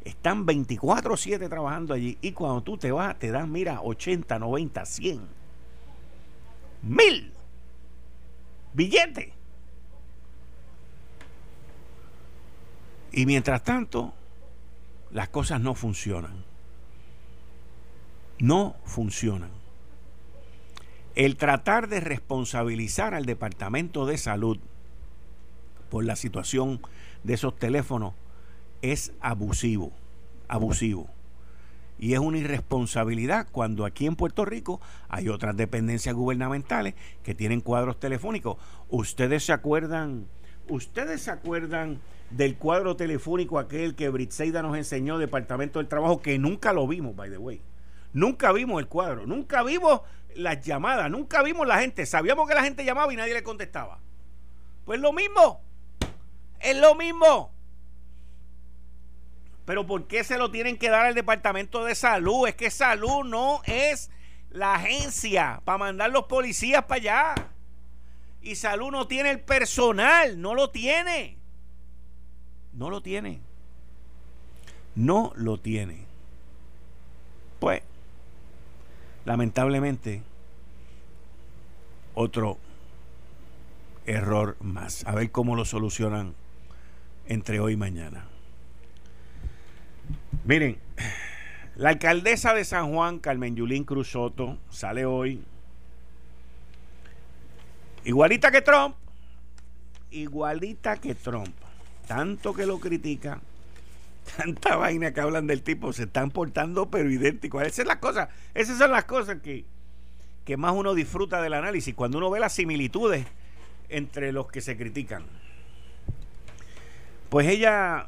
Están 0.04 0.46
24/7 0.46 1.50
trabajando 1.50 1.94
allí. 1.94 2.18
Y 2.22 2.32
cuando 2.32 2.62
tú 2.62 2.78
te 2.78 2.92
vas, 2.92 3.18
te 3.18 3.32
dan, 3.32 3.52
mira, 3.52 3.82
80, 3.82 4.40
90, 4.40 4.86
100. 4.86 5.22
Mil. 6.82 7.34
Billete. 8.74 9.34
Y 13.12 13.26
mientras 13.26 13.64
tanto, 13.64 14.14
las 15.12 15.30
cosas 15.30 15.60
no 15.60 15.74
funcionan. 15.74 16.46
No 18.40 18.76
funcionan 18.86 19.59
el 21.20 21.36
tratar 21.36 21.90
de 21.90 22.00
responsabilizar 22.00 23.14
al 23.14 23.26
Departamento 23.26 24.06
de 24.06 24.18
Salud 24.18 24.58
por 25.90 26.06
la 26.06 26.16
situación 26.16 26.80
de 27.26 27.34
esos 27.34 27.60
teléfonos 27.60 28.14
es 28.82 29.12
abusivo, 29.20 29.92
abusivo. 30.48 31.10
Y 31.98 32.14
es 32.14 32.20
una 32.20 32.38
irresponsabilidad 32.38 33.48
cuando 33.52 33.84
aquí 33.84 34.06
en 34.06 34.16
Puerto 34.16 34.46
Rico 34.46 34.80
hay 35.10 35.28
otras 35.28 35.58
dependencias 35.58 36.16
gubernamentales 36.16 36.94
que 37.22 37.36
tienen 37.36 37.60
cuadros 37.60 38.00
telefónicos. 38.00 38.56
Ustedes 38.88 39.44
se 39.44 39.52
acuerdan, 39.52 40.26
ustedes 40.70 41.24
se 41.24 41.32
acuerdan 41.32 42.00
del 42.30 42.56
cuadro 42.56 42.96
telefónico 42.96 43.60
aquel 43.60 43.96
que 43.96 44.08
Britseida 44.08 44.62
nos 44.62 44.78
enseñó, 44.78 45.18
Departamento 45.18 45.80
del 45.80 45.90
Trabajo, 45.90 46.22
que 46.22 46.40
nunca 46.40 46.72
lo 46.72 46.88
vimos, 46.88 47.14
by 47.14 47.30
the 47.30 47.38
way. 47.38 47.62
Nunca 48.14 48.54
vimos 48.54 48.80
el 48.80 48.88
cuadro, 48.88 49.28
nunca 49.28 49.64
vimos 49.64 50.02
las 50.36 50.62
llamadas, 50.62 51.10
nunca 51.10 51.44
vimos 51.44 51.68
la 51.68 51.80
gente. 51.80 52.06
Sabíamos 52.06 52.48
que 52.48 52.56
la 52.56 52.64
gente 52.64 52.86
llamaba 52.86 53.12
y 53.14 53.16
nadie 53.16 53.34
le 53.34 53.44
contestaba. 53.44 54.00
Pues 54.86 55.00
lo 55.00 55.14
mismo, 55.14 55.62
es 56.60 56.78
lo 56.78 56.96
mismo. 56.96 57.52
Pero 59.66 59.86
¿por 59.86 60.08
qué 60.08 60.24
se 60.24 60.38
lo 60.38 60.50
tienen 60.50 60.78
que 60.78 60.90
dar 60.90 61.06
al 61.06 61.14
Departamento 61.14 61.86
de 61.86 61.94
Salud? 61.94 62.48
Es 62.48 62.56
que 62.56 62.72
Salud 62.72 63.24
no 63.24 63.62
es 63.66 64.10
la 64.50 64.74
agencia 64.76 65.62
para 65.64 65.78
mandar 65.78 66.10
los 66.10 66.24
policías 66.24 66.86
para 66.86 66.96
allá. 66.96 67.36
Y 68.42 68.56
Salud 68.56 68.90
no 68.90 69.08
tiene 69.08 69.30
el 69.30 69.42
personal, 69.42 70.42
no 70.42 70.56
lo 70.56 70.72
tiene. 70.72 71.38
No 72.74 72.90
lo 72.90 73.02
tiene. 73.02 73.42
No 74.96 75.34
lo 75.36 75.60
tiene. 75.60 76.06
Pues 77.60 77.84
lamentablemente, 79.30 80.24
otro 82.16 82.58
error 84.08 84.58
más. 84.60 85.06
A 85.06 85.14
ver 85.14 85.30
cómo 85.30 85.56
lo 85.56 85.66
solucionan 85.66 86.34
entre 87.28 87.60
hoy 87.60 87.74
y 87.74 87.78
mañana. 87.78 88.26
Miren, 90.46 90.80
la 91.76 91.90
alcaldesa 91.90 92.56
de 92.56 92.66
San 92.66 92.92
Juan, 92.92 93.20
Carmen 93.20 93.56
Yulín 93.56 93.84
Cruz 93.84 94.10
Soto, 94.10 94.58
sale 94.72 95.06
hoy. 95.06 95.44
Igualita 98.06 98.50
que 98.50 98.64
Trump. 98.64 98.96
Igualita 100.10 100.98
que 100.98 101.14
Trump. 101.14 101.54
Tanto 102.08 102.56
que 102.56 102.66
lo 102.66 102.80
critica. 102.80 103.40
Tanta 104.38 104.76
vaina 104.76 105.14
que 105.14 105.22
hablan 105.22 105.48
del 105.48 105.64
tipo. 105.64 105.94
Se 105.94 106.04
están 106.04 106.32
portando 106.32 106.90
pero 106.90 107.10
idénticos. 107.10 107.64
Esas, 107.64 107.86
las 107.86 107.98
cosas, 107.98 108.30
esas 108.54 108.78
son 108.78 108.92
las 108.92 109.06
cosas 109.06 109.42
que, 109.42 109.66
que 110.46 110.58
más 110.58 110.74
uno 110.74 110.94
disfruta 110.94 111.42
del 111.42 111.54
análisis. 111.54 111.94
Cuando 111.96 112.18
uno 112.18 112.30
ve 112.30 112.40
las 112.40 112.54
similitudes 112.54 113.26
entre 113.90 114.32
los 114.32 114.48
que 114.48 114.62
se 114.62 114.78
critican. 114.78 115.24
Pues 117.30 117.48
ella 117.48 118.08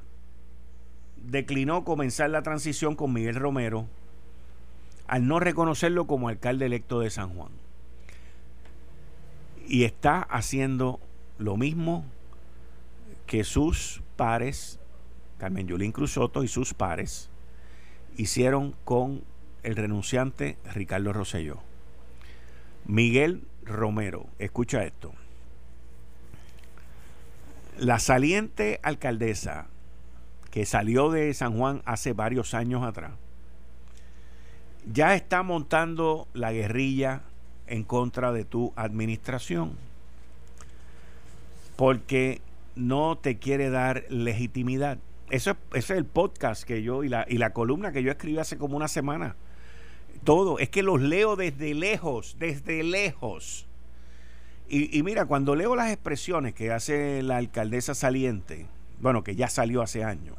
declinó 1.18 1.84
comenzar 1.84 2.30
la 2.30 2.42
transición 2.42 2.96
con 2.96 3.14
Miguel 3.14 3.36
Romero 3.36 3.88
al 5.08 5.28
no 5.28 5.40
reconocerlo 5.40 6.08
como 6.08 6.30
alcalde 6.30 6.66
electo 6.66 7.02
de 7.02 7.10
San 7.10 7.36
Juan. 7.36 7.52
Y 9.68 9.84
está 9.84 10.22
haciendo 10.22 11.00
lo 11.38 11.58
mismo 11.58 12.06
que 13.26 13.44
sus 13.44 14.02
pares, 14.16 14.80
Carmen 15.42 15.66
Yulín 15.66 15.92
Cruzoto 15.92 16.44
y 16.44 16.48
sus 16.48 16.76
pares, 16.76 17.32
hicieron 18.16 18.76
con 18.86 19.24
el 19.64 19.76
renunciante 19.76 20.60
Ricardo 20.72 21.14
Rosselló. 21.14 21.58
Miguel 22.86 23.42
Romero, 23.64 24.28
escucha 24.38 24.84
esto. 24.84 25.16
La 27.80 27.98
saliente 27.98 28.80
alcaldesa 28.84 29.66
que 30.52 30.68
salió 30.68 31.10
de 31.10 31.34
San 31.34 31.58
Juan 31.58 31.82
hace 31.86 32.14
varios 32.14 32.54
años 32.54 32.84
atrás, 32.84 33.14
ya 34.94 35.16
está 35.16 35.42
montando 35.42 36.28
la 36.36 36.52
guerrilla 36.52 37.24
en 37.66 37.84
contra 37.84 38.32
de 38.32 38.46
tu 38.46 38.74
administración. 38.76 39.72
Porque 41.78 42.42
no 42.76 43.18
te 43.18 43.40
quiere 43.40 43.72
dar 43.72 44.06
legitimidad. 44.10 45.00
Eso, 45.32 45.56
es 45.74 45.90
el 45.90 46.04
podcast 46.04 46.64
que 46.64 46.84
yo 46.84 47.06
y 47.06 47.10
la, 47.10 47.26
y 47.26 47.38
la 47.38 47.54
columna 47.54 47.94
que 47.94 48.04
yo 48.04 48.12
escribí 48.12 48.38
hace 48.38 48.58
como 48.58 48.76
una 48.76 48.90
semana. 48.90 49.38
Todo, 50.26 50.60
es 50.60 50.68
que 50.70 50.84
los 50.84 51.02
leo 51.02 51.38
desde 51.38 51.74
lejos, 51.74 52.36
desde 52.38 52.84
lejos. 52.84 53.66
Y, 54.68 54.96
y 54.96 55.04
mira, 55.04 55.26
cuando 55.26 55.56
leo 55.56 55.74
las 55.74 55.90
expresiones 55.90 56.54
que 56.54 56.74
hace 56.74 57.24
la 57.24 57.38
alcaldesa 57.38 57.96
saliente, 57.96 58.68
bueno, 59.00 59.24
que 59.24 59.38
ya 59.38 59.48
salió 59.48 59.82
hace 59.82 60.04
años, 60.04 60.36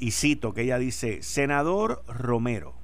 y 0.00 0.10
cito 0.10 0.54
que 0.54 0.62
ella 0.62 0.78
dice, 0.78 1.22
senador 1.22 2.02
Romero, 2.08 2.74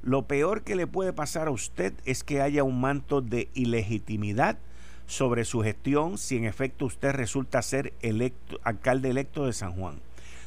lo 0.00 0.28
peor 0.28 0.62
que 0.62 0.76
le 0.76 0.86
puede 0.86 1.12
pasar 1.12 1.48
a 1.48 1.50
usted 1.50 1.92
es 2.04 2.22
que 2.22 2.40
haya 2.40 2.62
un 2.62 2.80
manto 2.80 3.20
de 3.20 3.48
ilegitimidad 3.54 4.58
sobre 5.06 5.44
su 5.44 5.60
gestión 5.62 6.18
si 6.18 6.36
en 6.36 6.44
efecto 6.44 6.86
usted 6.86 7.10
resulta 7.10 7.62
ser 7.62 7.94
electo, 8.00 8.60
alcalde 8.62 9.10
electo 9.10 9.44
de 9.46 9.52
San 9.52 9.72
Juan. 9.72 10.00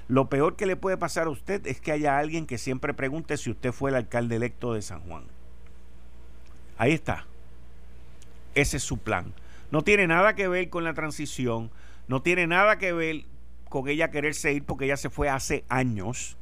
Lo 0.07 0.29
peor 0.29 0.55
que 0.55 0.65
le 0.65 0.75
puede 0.75 0.97
pasar 0.97 1.27
a 1.27 1.31
usted 1.31 1.65
es 1.65 1.79
que 1.79 1.91
haya 1.91 2.17
alguien 2.17 2.45
que 2.45 2.57
siempre 2.57 2.93
pregunte 2.93 3.37
si 3.37 3.49
usted 3.49 3.71
fue 3.71 3.89
el 3.89 3.95
alcalde 3.95 4.35
electo 4.35 4.73
de 4.73 4.81
San 4.81 5.01
Juan. 5.01 5.23
Ahí 6.77 6.91
está. 6.91 7.25
Ese 8.55 8.77
es 8.77 8.83
su 8.83 8.97
plan. 8.97 9.33
No 9.71 9.83
tiene 9.83 10.07
nada 10.07 10.35
que 10.35 10.47
ver 10.47 10.69
con 10.69 10.83
la 10.83 10.93
transición, 10.93 11.71
no 12.07 12.21
tiene 12.21 12.47
nada 12.47 12.77
que 12.77 12.93
ver 12.93 13.25
con 13.69 13.87
ella 13.87 14.11
quererse 14.11 14.53
ir 14.53 14.63
porque 14.63 14.85
ella 14.85 14.97
se 14.97 15.09
fue 15.09 15.29
hace 15.29 15.63
años, 15.67 16.37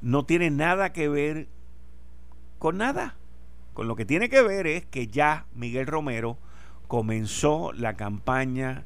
no 0.00 0.24
tiene 0.24 0.50
nada 0.50 0.92
que 0.92 1.08
ver 1.08 1.46
con 2.58 2.78
nada. 2.78 3.16
Con 3.74 3.86
lo 3.86 3.94
que 3.94 4.04
tiene 4.04 4.28
que 4.28 4.42
ver 4.42 4.66
es 4.66 4.84
que 4.84 5.06
ya 5.06 5.46
Miguel 5.54 5.86
Romero 5.86 6.38
comenzó 6.88 7.72
la 7.72 7.94
campaña 7.94 8.84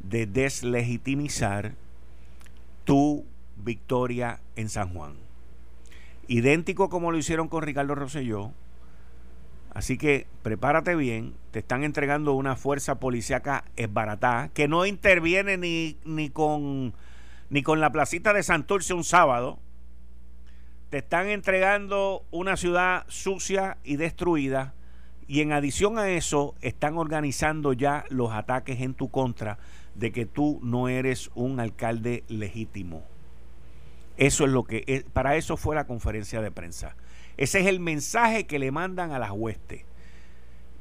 de 0.00 0.26
deslegitimizar 0.26 1.74
tu 2.84 3.24
victoria 3.56 4.40
en 4.56 4.68
San 4.68 4.94
Juan. 4.94 5.14
Idéntico 6.28 6.88
como 6.88 7.10
lo 7.10 7.18
hicieron 7.18 7.48
con 7.48 7.62
Ricardo 7.62 7.94
Rosselló, 7.94 8.52
Así 9.74 9.98
que 9.98 10.28
prepárate 10.42 10.94
bien, 10.94 11.34
te 11.50 11.58
están 11.58 11.82
entregando 11.82 12.34
una 12.34 12.54
fuerza 12.54 13.00
policíaca 13.00 13.64
esbaratada 13.74 14.48
que 14.50 14.68
no 14.68 14.86
interviene 14.86 15.56
ni, 15.58 15.98
ni, 16.04 16.30
con, 16.30 16.94
ni 17.50 17.64
con 17.64 17.80
la 17.80 17.90
placita 17.90 18.32
de 18.32 18.44
Santurce 18.44 18.94
un 18.94 19.02
sábado. 19.02 19.58
Te 20.90 20.98
están 20.98 21.28
entregando 21.28 22.24
una 22.30 22.56
ciudad 22.56 23.04
sucia 23.08 23.78
y 23.82 23.96
destruida 23.96 24.74
y 25.26 25.40
en 25.40 25.50
adición 25.50 25.98
a 25.98 26.08
eso 26.08 26.54
están 26.60 26.96
organizando 26.96 27.72
ya 27.72 28.04
los 28.10 28.30
ataques 28.30 28.80
en 28.80 28.94
tu 28.94 29.10
contra 29.10 29.58
de 29.94 30.12
que 30.12 30.26
tú 30.26 30.60
no 30.62 30.88
eres 30.88 31.30
un 31.34 31.60
alcalde 31.60 32.24
legítimo. 32.28 33.02
Eso 34.16 34.44
es 34.44 34.50
lo 34.50 34.64
que 34.64 35.04
para 35.12 35.36
eso 35.36 35.56
fue 35.56 35.74
la 35.74 35.86
conferencia 35.86 36.40
de 36.40 36.50
prensa. 36.50 36.96
Ese 37.36 37.60
es 37.60 37.66
el 37.66 37.80
mensaje 37.80 38.46
que 38.46 38.58
le 38.58 38.70
mandan 38.70 39.12
a 39.12 39.18
las 39.18 39.32
huestes. 39.32 39.82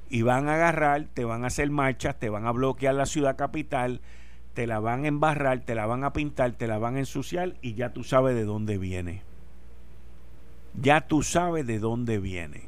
Y 0.09 0.21
van 0.21 0.47
a 0.47 0.55
agarrar, 0.55 1.07
te 1.13 1.25
van 1.25 1.43
a 1.43 1.47
hacer 1.47 1.71
marchas, 1.71 2.19
te 2.19 2.29
van 2.29 2.45
a 2.45 2.51
bloquear 2.51 2.93
la 2.93 3.07
ciudad 3.07 3.35
capital, 3.35 4.01
te 4.53 4.67
la 4.67 4.79
van 4.79 5.05
a 5.05 5.07
embarrar, 5.07 5.61
te 5.61 5.73
la 5.73 5.87
van 5.87 6.03
a 6.03 6.13
pintar, 6.13 6.51
te 6.51 6.67
la 6.67 6.77
van 6.77 6.95
a 6.95 6.99
ensuciar 6.99 7.55
y 7.61 7.73
ya 7.73 7.93
tú 7.93 8.03
sabes 8.03 8.35
de 8.35 8.45
dónde 8.45 8.77
viene. 8.77 9.23
Ya 10.79 11.01
tú 11.01 11.23
sabes 11.23 11.65
de 11.65 11.79
dónde 11.79 12.19
viene. 12.19 12.67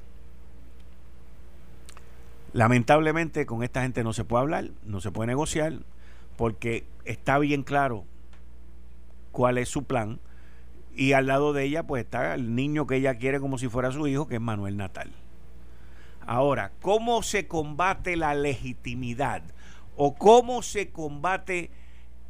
Lamentablemente 2.54 3.46
con 3.46 3.64
esta 3.64 3.84
gente 3.84 4.04
no 4.04 4.14
se 4.14 4.24
puede 4.24 4.42
hablar, 4.42 4.70
no 4.86 5.02
se 5.02 5.12
puede 5.12 5.28
negociar, 5.28 5.80
porque 6.38 6.86
está 7.06 7.40
bien 7.40 7.64
claro 7.64 8.06
cuál 9.32 9.58
es 9.58 9.70
su 9.70 9.84
plan 9.84 10.20
y 10.96 11.12
al 11.12 11.28
lado 11.28 11.54
de 11.54 11.66
ella 11.66 11.84
pues 11.84 12.06
está 12.06 12.36
el 12.36 12.56
niño 12.56 12.88
que 12.88 12.96
ella 12.96 13.16
quiere 13.16 13.40
como 13.40 13.58
si 13.58 13.68
fuera 13.68 13.92
su 13.92 14.08
hijo, 14.08 14.28
que 14.28 14.36
es 14.36 14.42
Manuel 14.42 14.78
Natal. 14.78 15.12
Ahora, 16.26 16.72
¿cómo 16.82 17.22
se 17.22 17.48
combate 17.48 18.16
la 18.16 18.34
legitimidad? 18.34 19.44
¿O 19.96 20.16
cómo 20.16 20.62
se 20.62 20.90
combate 20.90 21.70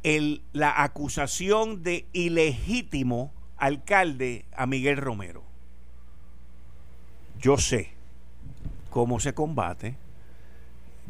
el, 0.02 0.42
la 0.52 0.82
acusación 0.82 1.82
de 1.82 2.06
ilegítimo 2.12 3.32
alcalde 3.56 4.44
a 4.54 4.66
Miguel 4.66 4.98
Romero? 4.98 5.42
Yo 7.40 7.56
sé 7.56 7.90
cómo 8.90 9.20
se 9.20 9.34
combate, 9.34 9.96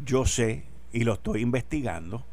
yo 0.05 0.27
sé 0.27 0.65
y 0.93 1.05
lo 1.05 1.15
estoy 1.15 1.43
investigando, 1.43 2.25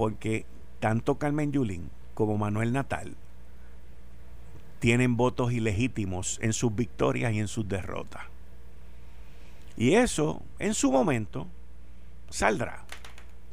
porque 0.00 0.46
tanto 0.78 1.16
Carmen 1.16 1.52
Yulín 1.52 1.90
como 2.14 2.38
Manuel 2.38 2.72
Natal 2.72 3.16
tienen 4.78 5.18
votos 5.18 5.52
ilegítimos 5.52 6.38
en 6.40 6.54
sus 6.54 6.74
victorias 6.74 7.34
y 7.34 7.38
en 7.38 7.48
sus 7.48 7.68
derrotas. 7.68 8.22
Y 9.76 9.96
eso, 9.96 10.40
en 10.58 10.72
su 10.72 10.90
momento, 10.90 11.48
saldrá. 12.30 12.86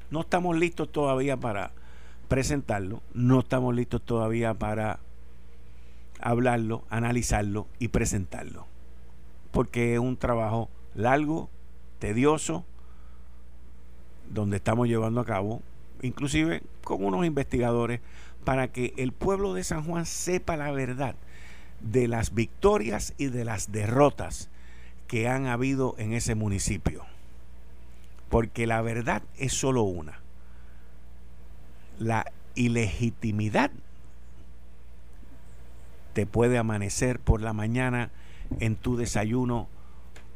No 0.09 0.21
estamos 0.21 0.57
listos 0.57 0.89
todavía 0.89 1.35
para 1.35 1.71
presentarlo, 2.29 3.01
no 3.13 3.41
estamos 3.41 3.75
listos 3.75 4.01
todavía 4.01 4.53
para 4.53 5.01
hablarlo, 6.21 6.85
analizarlo 6.89 7.67
y 7.77 7.89
presentarlo. 7.89 8.67
Porque 9.51 9.95
es 9.95 9.99
un 9.99 10.15
trabajo 10.15 10.69
largo, 10.95 11.49
tedioso, 11.99 12.63
donde 14.29 14.55
estamos 14.55 14.87
llevando 14.87 15.19
a 15.19 15.25
cabo, 15.25 15.61
inclusive 16.01 16.63
con 16.83 17.03
unos 17.03 17.25
investigadores 17.25 18.01
para 18.43 18.69
que 18.69 18.93
el 18.97 19.11
pueblo 19.11 19.53
de 19.53 19.63
San 19.63 19.83
Juan 19.83 20.05
sepa 20.05 20.55
la 20.55 20.71
verdad 20.71 21.15
de 21.81 22.07
las 22.07 22.33
victorias 22.33 23.13
y 23.17 23.27
de 23.27 23.45
las 23.45 23.71
derrotas 23.71 24.49
que 25.07 25.27
han 25.27 25.47
habido 25.47 25.95
en 25.97 26.13
ese 26.13 26.35
municipio. 26.35 27.05
Porque 28.29 28.67
la 28.67 28.81
verdad 28.81 29.23
es 29.37 29.53
solo 29.53 29.83
una. 29.83 30.19
La 31.99 32.31
ilegitimidad 32.55 33.71
te 36.13 36.25
puede 36.25 36.57
amanecer 36.57 37.19
por 37.19 37.41
la 37.41 37.53
mañana 37.53 38.11
en 38.59 38.75
tu 38.75 38.97
desayuno 38.97 39.67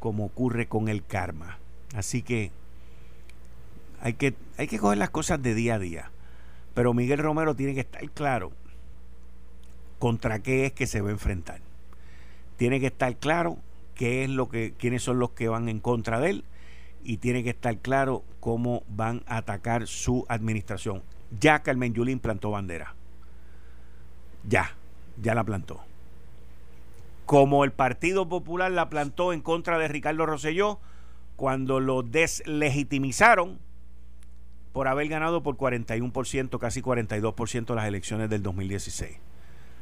como 0.00 0.26
ocurre 0.26 0.66
con 0.66 0.88
el 0.88 1.04
karma. 1.04 1.58
Así 1.94 2.22
que 2.22 2.50
hay 4.02 4.14
que, 4.14 4.34
hay 4.58 4.66
que 4.66 4.78
coger 4.78 4.98
las 4.98 5.10
cosas 5.10 5.40
de 5.40 5.54
día 5.54 5.76
a 5.76 5.78
día. 5.78 6.10
Pero 6.74 6.92
Miguel 6.92 7.18
Romero 7.18 7.54
tiene 7.54 7.74
que 7.74 7.80
estar 7.80 8.08
claro 8.10 8.52
contra 10.00 10.40
qué 10.40 10.66
es 10.66 10.72
que 10.72 10.88
se 10.88 11.00
va 11.00 11.10
a 11.10 11.12
enfrentar. 11.12 11.60
Tiene 12.56 12.80
que 12.80 12.88
estar 12.88 13.16
claro 13.16 13.58
qué 13.94 14.24
es 14.24 14.30
lo 14.30 14.48
que, 14.48 14.74
quiénes 14.76 15.04
son 15.04 15.20
los 15.20 15.30
que 15.30 15.48
van 15.48 15.68
en 15.68 15.78
contra 15.78 16.18
de 16.18 16.30
él 16.30 16.44
y 17.04 17.18
tiene 17.18 17.44
que 17.44 17.50
estar 17.50 17.78
claro 17.78 18.24
cómo 18.40 18.82
van 18.88 19.22
a 19.26 19.36
atacar 19.36 19.86
su 19.86 20.26
administración. 20.28 21.02
Ya 21.38 21.62
Carmen 21.62 21.94
Yulín 21.94 22.18
plantó 22.18 22.50
bandera. 22.50 22.96
Ya, 24.48 24.74
ya 25.20 25.36
la 25.36 25.44
plantó. 25.44 25.80
Como 27.24 27.62
el 27.62 27.70
Partido 27.70 28.28
Popular 28.28 28.72
la 28.72 28.90
plantó 28.90 29.32
en 29.32 29.40
contra 29.42 29.78
de 29.78 29.86
Ricardo 29.86 30.26
Rosselló 30.26 30.80
cuando 31.36 31.78
lo 31.78 32.02
deslegitimizaron 32.02 33.60
por 34.72 34.88
haber 34.88 35.08
ganado 35.08 35.42
por 35.42 35.56
41%, 35.56 36.58
casi 36.58 36.82
42% 36.82 37.74
las 37.74 37.86
elecciones 37.86 38.30
del 38.30 38.42
2016. 38.42 39.18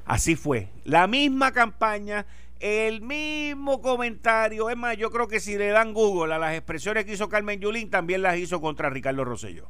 Así 0.04 0.34
fue. 0.34 0.68
La 0.84 1.06
misma 1.06 1.52
campaña, 1.52 2.26
el 2.58 3.00
mismo 3.00 3.80
comentario. 3.80 4.68
Es 4.68 4.76
más, 4.76 4.96
yo 4.96 5.10
creo 5.10 5.28
que 5.28 5.40
si 5.40 5.56
le 5.56 5.68
dan 5.68 5.94
Google 5.94 6.34
a 6.34 6.38
las 6.38 6.54
expresiones 6.54 7.04
que 7.04 7.12
hizo 7.12 7.28
Carmen 7.28 7.60
Yulín, 7.60 7.90
también 7.90 8.22
las 8.22 8.36
hizo 8.36 8.60
contra 8.60 8.90
Ricardo 8.90 9.24
Rosselló. 9.24 9.68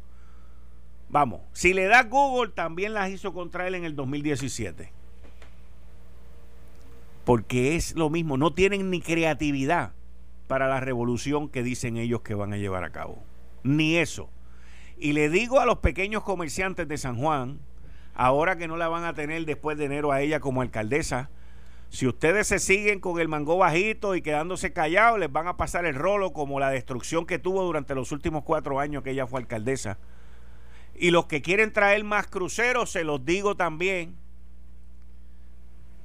Vamos, 1.10 1.40
si 1.52 1.74
le 1.74 1.86
da 1.86 2.04
Google, 2.04 2.52
también 2.52 2.94
las 2.94 3.10
hizo 3.10 3.34
contra 3.34 3.66
él 3.66 3.74
en 3.74 3.84
el 3.84 3.96
2017. 3.96 4.92
Porque 7.24 7.76
es 7.76 7.94
lo 7.94 8.10
mismo, 8.10 8.36
no 8.36 8.54
tienen 8.54 8.90
ni 8.90 9.00
creatividad 9.00 9.92
para 10.46 10.68
la 10.68 10.80
revolución 10.80 11.48
que 11.48 11.62
dicen 11.62 11.96
ellos 11.96 12.22
que 12.22 12.34
van 12.34 12.52
a 12.52 12.56
llevar 12.56 12.84
a 12.84 12.90
cabo. 12.90 13.22
Ni 13.62 13.96
eso. 13.96 14.30
Y 15.00 15.14
le 15.14 15.30
digo 15.30 15.60
a 15.60 15.64
los 15.64 15.78
pequeños 15.78 16.22
comerciantes 16.22 16.86
de 16.86 16.98
San 16.98 17.16
Juan, 17.16 17.58
ahora 18.14 18.58
que 18.58 18.68
no 18.68 18.76
la 18.76 18.88
van 18.88 19.04
a 19.04 19.14
tener 19.14 19.46
después 19.46 19.78
de 19.78 19.86
enero 19.86 20.12
a 20.12 20.20
ella 20.20 20.40
como 20.40 20.60
alcaldesa, 20.60 21.30
si 21.88 22.06
ustedes 22.06 22.48
se 22.48 22.58
siguen 22.58 23.00
con 23.00 23.18
el 23.18 23.26
mango 23.26 23.56
bajito 23.56 24.14
y 24.14 24.20
quedándose 24.20 24.74
callados, 24.74 25.18
les 25.18 25.32
van 25.32 25.48
a 25.48 25.56
pasar 25.56 25.86
el 25.86 25.94
rolo 25.94 26.34
como 26.34 26.60
la 26.60 26.68
destrucción 26.68 27.24
que 27.24 27.38
tuvo 27.38 27.64
durante 27.64 27.94
los 27.94 28.12
últimos 28.12 28.44
cuatro 28.44 28.78
años 28.78 29.02
que 29.02 29.12
ella 29.12 29.26
fue 29.26 29.40
alcaldesa. 29.40 29.96
Y 30.94 31.12
los 31.12 31.24
que 31.24 31.40
quieren 31.40 31.72
traer 31.72 32.04
más 32.04 32.26
cruceros, 32.26 32.92
se 32.92 33.02
los 33.02 33.24
digo 33.24 33.56
también. 33.56 34.16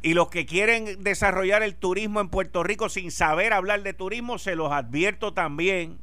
Y 0.02 0.14
los 0.14 0.30
que 0.30 0.46
quieren 0.46 1.04
desarrollar 1.04 1.64
el 1.64 1.76
turismo 1.76 2.22
en 2.22 2.30
Puerto 2.30 2.64
Rico 2.64 2.88
sin 2.88 3.12
saber 3.12 3.52
hablar 3.52 3.84
de 3.84 3.94
turismo, 3.94 4.38
se 4.38 4.56
los 4.56 4.72
advierto 4.72 5.34
también. 5.34 6.00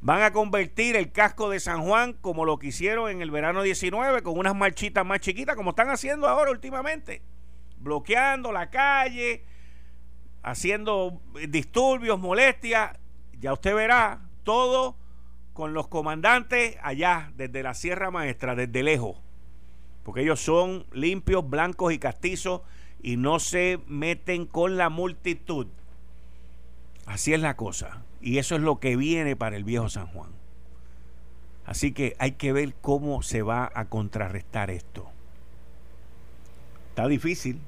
Van 0.00 0.22
a 0.22 0.32
convertir 0.32 0.94
el 0.96 1.10
casco 1.10 1.50
de 1.50 1.58
San 1.58 1.82
Juan 1.82 2.12
como 2.12 2.44
lo 2.44 2.58
que 2.58 2.68
hicieron 2.68 3.10
en 3.10 3.20
el 3.20 3.30
verano 3.30 3.62
19, 3.62 4.22
con 4.22 4.38
unas 4.38 4.54
marchitas 4.54 5.04
más 5.04 5.20
chiquitas, 5.20 5.56
como 5.56 5.70
están 5.70 5.90
haciendo 5.90 6.28
ahora 6.28 6.52
últimamente. 6.52 7.22
Bloqueando 7.78 8.52
la 8.52 8.70
calle, 8.70 9.44
haciendo 10.42 11.20
disturbios, 11.48 12.18
molestias. 12.18 12.96
Ya 13.40 13.52
usted 13.52 13.74
verá 13.74 14.20
todo 14.44 14.96
con 15.52 15.74
los 15.74 15.88
comandantes 15.88 16.76
allá, 16.82 17.32
desde 17.36 17.64
la 17.64 17.74
Sierra 17.74 18.12
Maestra, 18.12 18.54
desde 18.54 18.84
lejos. 18.84 19.20
Porque 20.04 20.22
ellos 20.22 20.40
son 20.40 20.86
limpios, 20.92 21.48
blancos 21.48 21.92
y 21.92 21.98
castizos 21.98 22.62
y 23.02 23.16
no 23.16 23.40
se 23.40 23.80
meten 23.86 24.46
con 24.46 24.76
la 24.76 24.88
multitud. 24.88 25.66
Así 27.06 27.34
es 27.34 27.40
la 27.40 27.56
cosa. 27.56 28.04
Y 28.20 28.38
eso 28.38 28.56
es 28.56 28.60
lo 28.62 28.80
que 28.80 28.96
viene 28.96 29.36
para 29.36 29.56
el 29.56 29.64
viejo 29.64 29.88
San 29.88 30.06
Juan. 30.08 30.30
Así 31.64 31.92
que 31.92 32.16
hay 32.18 32.32
que 32.32 32.52
ver 32.52 32.74
cómo 32.80 33.22
se 33.22 33.42
va 33.42 33.70
a 33.74 33.84
contrarrestar 33.84 34.70
esto. 34.70 35.08
Está 36.88 37.06
difícil, 37.06 37.60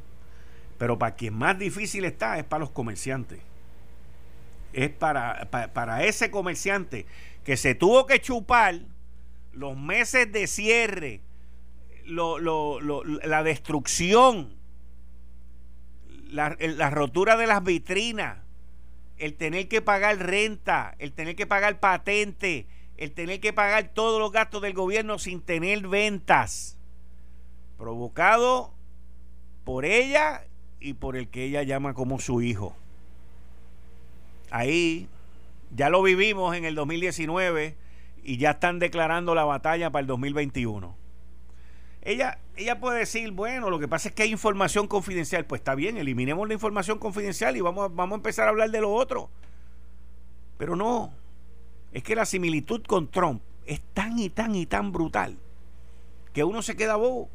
pero 0.79 0.99
para 0.99 1.15
quien 1.15 1.35
más 1.35 1.59
difícil 1.59 2.07
está 2.07 2.39
es 2.39 2.45
para 2.45 2.61
los 2.61 2.71
comerciantes. 2.71 3.41
Es 4.73 4.89
para, 4.89 5.51
para, 5.51 6.05
ese 6.05 6.31
comerciante 6.31 7.05
que 7.45 7.57
se 7.57 7.75
tuvo 7.75 8.07
que 8.07 8.21
chupar 8.21 8.81
los 9.53 9.77
meses 9.77 10.33
de 10.33 10.47
cierre, 10.47 11.21
la 12.07 13.43
destrucción, 13.43 14.57
la, 16.31 16.57
la 16.59 16.89
rotura 16.91 17.37
de 17.37 17.47
las 17.47 17.63
vitrinas, 17.63 18.39
el 19.21 19.35
tener 19.35 19.69
que 19.69 19.83
pagar 19.83 20.19
renta, 20.19 20.95
el 20.99 21.13
tener 21.13 21.37
que 21.37 21.47
pagar 21.47 21.79
patente, 21.79 22.67
el 22.97 23.13
tener 23.13 23.39
que 23.41 23.53
pagar 23.53 23.91
todos 23.93 24.19
los 24.19 24.33
gastos 24.33 24.63
del 24.63 24.73
gobierno 24.73 25.19
sin 25.19 25.43
tener 25.43 25.87
ventas, 25.87 26.79
provocado 27.77 28.73
por 29.65 29.85
ella 29.85 30.47
y 30.81 30.95
por 30.95 31.17
el 31.17 31.29
que 31.29 31.45
ella 31.45 31.63
llama 31.63 31.93
como 31.93 32.19
su 32.19 32.41
hijo. 32.41 32.75
Ahí 34.51 35.07
ya 35.75 35.91
lo 35.91 36.03
vivimos 36.03 36.57
en 36.57 36.65
el 36.65 36.75
2019 36.75 37.77
y 38.25 38.39
ya 38.39 38.53
están 38.53 38.79
declarando 38.79 39.35
la 39.35 39.45
batalla 39.45 39.91
para 39.91 40.01
el 40.01 40.07
2021. 40.07 40.97
Ella, 42.03 42.39
ella 42.57 42.81
puede 42.81 43.01
decir, 43.01 43.31
bueno, 43.33 43.69
lo 43.69 43.79
que 43.79 43.89
pasa 43.89 44.09
es 44.09 44.15
que 44.15 44.23
hay 44.23 44.31
información 44.31 44.87
confidencial. 44.87 45.45
Pues 45.45 45.61
está 45.61 45.75
bien, 45.75 45.97
eliminemos 45.99 46.47
la 46.49 46.55
información 46.55 46.99
confidencial 46.99 47.57
y 47.57 47.61
vamos, 47.61 47.95
vamos 47.95 48.17
a 48.17 48.17
empezar 48.17 48.47
a 48.47 48.51
hablar 48.51 48.71
de 48.71 48.81
lo 48.81 48.93
otro. 48.93 49.29
Pero 50.57 50.77
no, 50.77 51.13
es 51.93 52.03
que 52.03 52.15
la 52.15 52.25
similitud 52.25 52.83
con 52.85 53.11
Trump 53.11 53.43
es 53.67 53.81
tan 53.95 54.19
y 54.19 54.31
tan 54.31 54.55
y 54.55 54.67
tan 54.67 54.93
brutal 54.93 55.37
que 56.33 56.45
uno 56.45 56.63
se 56.63 56.77
queda 56.77 56.97
bobo. 56.97 57.29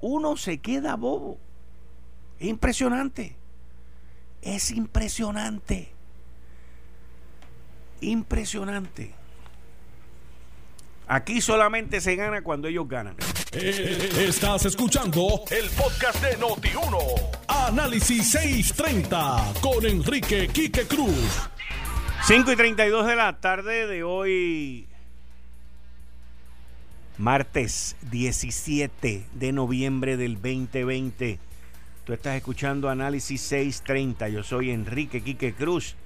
Uno 0.00 0.36
se 0.36 0.58
queda 0.58 0.96
bobo. 0.96 1.38
Es 2.38 2.48
impresionante. 2.48 3.36
Es 4.42 4.70
impresionante. 4.70 5.92
Impresionante. 8.00 9.19
Aquí 11.12 11.40
solamente 11.40 12.00
se 12.00 12.14
gana 12.14 12.40
cuando 12.40 12.68
ellos 12.68 12.86
ganan. 12.86 13.16
Eh, 13.50 14.12
estás 14.28 14.64
escuchando 14.64 15.42
el 15.50 15.68
podcast 15.70 16.22
de 16.22 16.38
Noti1. 16.38 16.98
Análisis 17.48 18.30
630 18.30 19.54
con 19.60 19.84
Enrique 19.84 20.46
Quique 20.46 20.86
Cruz. 20.86 21.50
5 22.28 22.52
y 22.52 22.54
32 22.54 23.08
de 23.08 23.16
la 23.16 23.40
tarde 23.40 23.88
de 23.88 24.04
hoy, 24.04 24.86
martes 27.18 27.96
17 28.12 29.26
de 29.32 29.52
noviembre 29.52 30.16
del 30.16 30.34
2020. 30.34 31.40
Tú 32.04 32.12
estás 32.12 32.36
escuchando 32.36 32.88
Análisis 32.88 33.40
630. 33.40 34.28
Yo 34.28 34.44
soy 34.44 34.70
Enrique 34.70 35.22
Quique 35.24 35.54
Cruz 35.54 35.96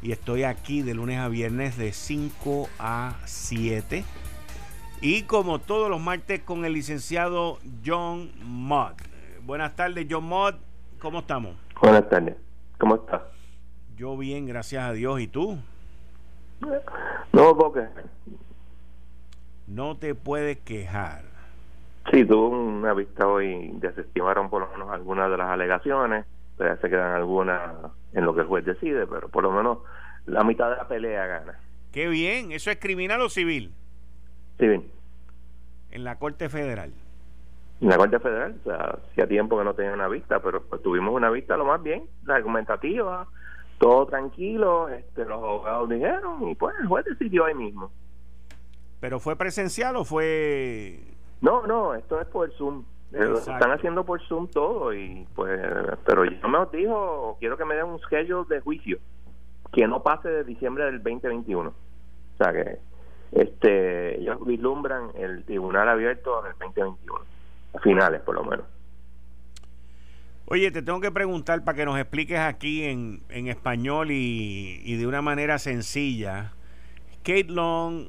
y 0.00 0.12
estoy 0.12 0.44
aquí 0.44 0.80
de 0.80 0.94
lunes 0.94 1.18
a 1.18 1.28
viernes 1.28 1.76
de 1.76 1.92
5 1.92 2.70
a 2.78 3.16
7 3.26 4.04
y 5.04 5.24
como 5.24 5.58
todos 5.58 5.90
los 5.90 6.00
martes 6.00 6.40
con 6.40 6.64
el 6.64 6.72
licenciado 6.72 7.58
John 7.84 8.30
Mott. 8.42 9.02
Buenas 9.42 9.76
tardes, 9.76 10.06
John 10.08 10.24
Mott. 10.24 10.56
¿Cómo 10.98 11.18
estamos? 11.18 11.56
Buenas 11.78 12.08
tardes. 12.08 12.36
¿Cómo 12.78 12.94
estás? 12.94 13.20
Yo 13.98 14.16
bien, 14.16 14.46
gracias 14.46 14.82
a 14.82 14.92
Dios. 14.94 15.20
¿Y 15.20 15.26
tú? 15.28 15.58
No, 17.34 17.54
porque... 17.54 17.82
No 19.66 19.94
te 19.98 20.14
puedes 20.14 20.56
quejar. 20.60 21.24
Sí, 22.10 22.24
tuve 22.24 22.56
una 22.56 22.94
vista 22.94 23.28
hoy, 23.28 23.72
desestimaron 23.74 24.48
por 24.48 24.62
lo 24.62 24.70
menos 24.72 24.90
algunas 24.90 25.30
de 25.30 25.36
las 25.36 25.50
alegaciones, 25.50 26.24
pero 26.56 26.80
se 26.80 26.88
quedan 26.88 27.12
algunas 27.12 27.60
en 28.14 28.24
lo 28.24 28.34
que 28.34 28.40
el 28.40 28.46
juez 28.46 28.64
decide, 28.64 29.06
pero 29.06 29.28
por 29.28 29.42
lo 29.42 29.52
menos 29.52 29.80
la 30.24 30.44
mitad 30.44 30.70
de 30.70 30.76
la 30.76 30.88
pelea 30.88 31.26
gana. 31.26 31.58
Qué 31.92 32.08
bien, 32.08 32.52
¿eso 32.52 32.70
es 32.70 32.78
criminal 32.78 33.20
o 33.20 33.28
civil? 33.28 33.70
Civil 34.58 34.93
en 35.94 36.04
la 36.04 36.18
Corte 36.18 36.48
Federal. 36.50 36.92
En 37.80 37.88
la 37.88 37.96
Corte 37.96 38.18
Federal, 38.18 38.56
o 38.60 38.64
sea, 38.64 38.98
hacía 39.10 39.26
tiempo 39.26 39.56
que 39.56 39.64
no 39.64 39.74
tenía 39.74 39.92
una 39.92 40.08
vista, 40.08 40.40
pero 40.40 40.62
pues 40.62 40.82
tuvimos 40.82 41.14
una 41.14 41.30
vista 41.30 41.56
lo 41.56 41.64
más 41.64 41.82
bien, 41.82 42.04
la 42.24 42.34
argumentativa, 42.34 43.26
todo 43.78 44.06
tranquilo, 44.06 44.88
este, 44.88 45.24
los 45.24 45.38
abogados 45.38 45.88
dijeron 45.88 46.48
y 46.48 46.54
pues 46.54 46.74
el 46.80 46.86
juez 46.86 47.04
decidió 47.04 47.46
ahí 47.46 47.54
mismo. 47.54 47.90
¿Pero 49.00 49.20
fue 49.20 49.36
presencial 49.36 49.96
o 49.96 50.04
fue...? 50.04 50.98
No, 51.40 51.66
no, 51.66 51.94
esto 51.94 52.20
es 52.20 52.26
por 52.26 52.50
Zoom. 52.52 52.84
Eh, 53.12 53.32
están 53.36 53.70
haciendo 53.70 54.04
por 54.04 54.20
Zoom 54.26 54.48
todo 54.48 54.92
y 54.92 55.26
pues, 55.36 55.60
pero 56.04 56.24
yo 56.24 56.48
me 56.48 56.58
dijo, 56.72 57.36
quiero 57.38 57.56
que 57.56 57.64
me 57.64 57.76
den 57.76 57.86
un 57.86 58.00
schedule 58.00 58.46
de 58.48 58.60
juicio 58.60 58.98
que 59.72 59.86
no 59.86 60.02
pase 60.02 60.28
de 60.28 60.44
diciembre 60.44 60.84
del 60.86 61.02
2021. 61.02 61.70
O 61.70 61.74
sea 62.36 62.52
que 62.52 62.78
este 63.32 64.20
ellos 64.20 64.38
vislumbran 64.44 65.10
el 65.16 65.44
tribunal 65.44 65.88
abierto 65.88 66.40
en 66.40 66.52
el 66.52 66.58
2021, 66.58 67.20
a 67.74 67.78
finales 67.80 68.20
por 68.22 68.34
lo 68.34 68.44
menos. 68.44 68.66
Oye, 70.46 70.70
te 70.70 70.82
tengo 70.82 71.00
que 71.00 71.10
preguntar 71.10 71.64
para 71.64 71.76
que 71.76 71.86
nos 71.86 71.98
expliques 71.98 72.38
aquí 72.38 72.84
en, 72.84 73.22
en 73.30 73.48
español 73.48 74.10
y, 74.10 74.82
y, 74.84 74.96
de 74.96 75.06
una 75.06 75.22
manera 75.22 75.58
sencilla. 75.58 76.52
Kate 77.22 77.46
Long, 77.48 78.08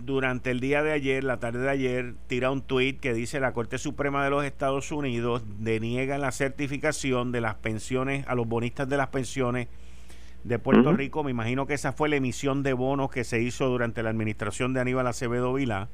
durante 0.00 0.50
el 0.50 0.58
día 0.58 0.82
de 0.82 0.90
ayer, 0.90 1.22
la 1.22 1.38
tarde 1.38 1.60
de 1.60 1.70
ayer, 1.70 2.14
tira 2.26 2.50
un 2.50 2.62
tuit 2.62 2.98
que 2.98 3.14
dice 3.14 3.38
la 3.38 3.52
Corte 3.52 3.78
Suprema 3.78 4.24
de 4.24 4.30
los 4.30 4.44
Estados 4.44 4.90
Unidos 4.90 5.44
deniega 5.60 6.18
la 6.18 6.32
certificación 6.32 7.30
de 7.30 7.40
las 7.40 7.54
pensiones 7.54 8.26
a 8.26 8.34
los 8.34 8.48
bonistas 8.48 8.88
de 8.88 8.96
las 8.96 9.08
pensiones 9.08 9.68
de 10.44 10.58
Puerto 10.58 10.92
Rico. 10.92 11.22
Me 11.24 11.30
imagino 11.30 11.66
que 11.66 11.74
esa 11.74 11.92
fue 11.92 12.08
la 12.08 12.16
emisión 12.16 12.62
de 12.62 12.72
bonos 12.72 13.10
que 13.10 13.24
se 13.24 13.40
hizo 13.40 13.68
durante 13.68 14.02
la 14.02 14.10
administración 14.10 14.72
de 14.72 14.80
Aníbal 14.80 15.06
Acevedo 15.06 15.52
Vila. 15.52 15.88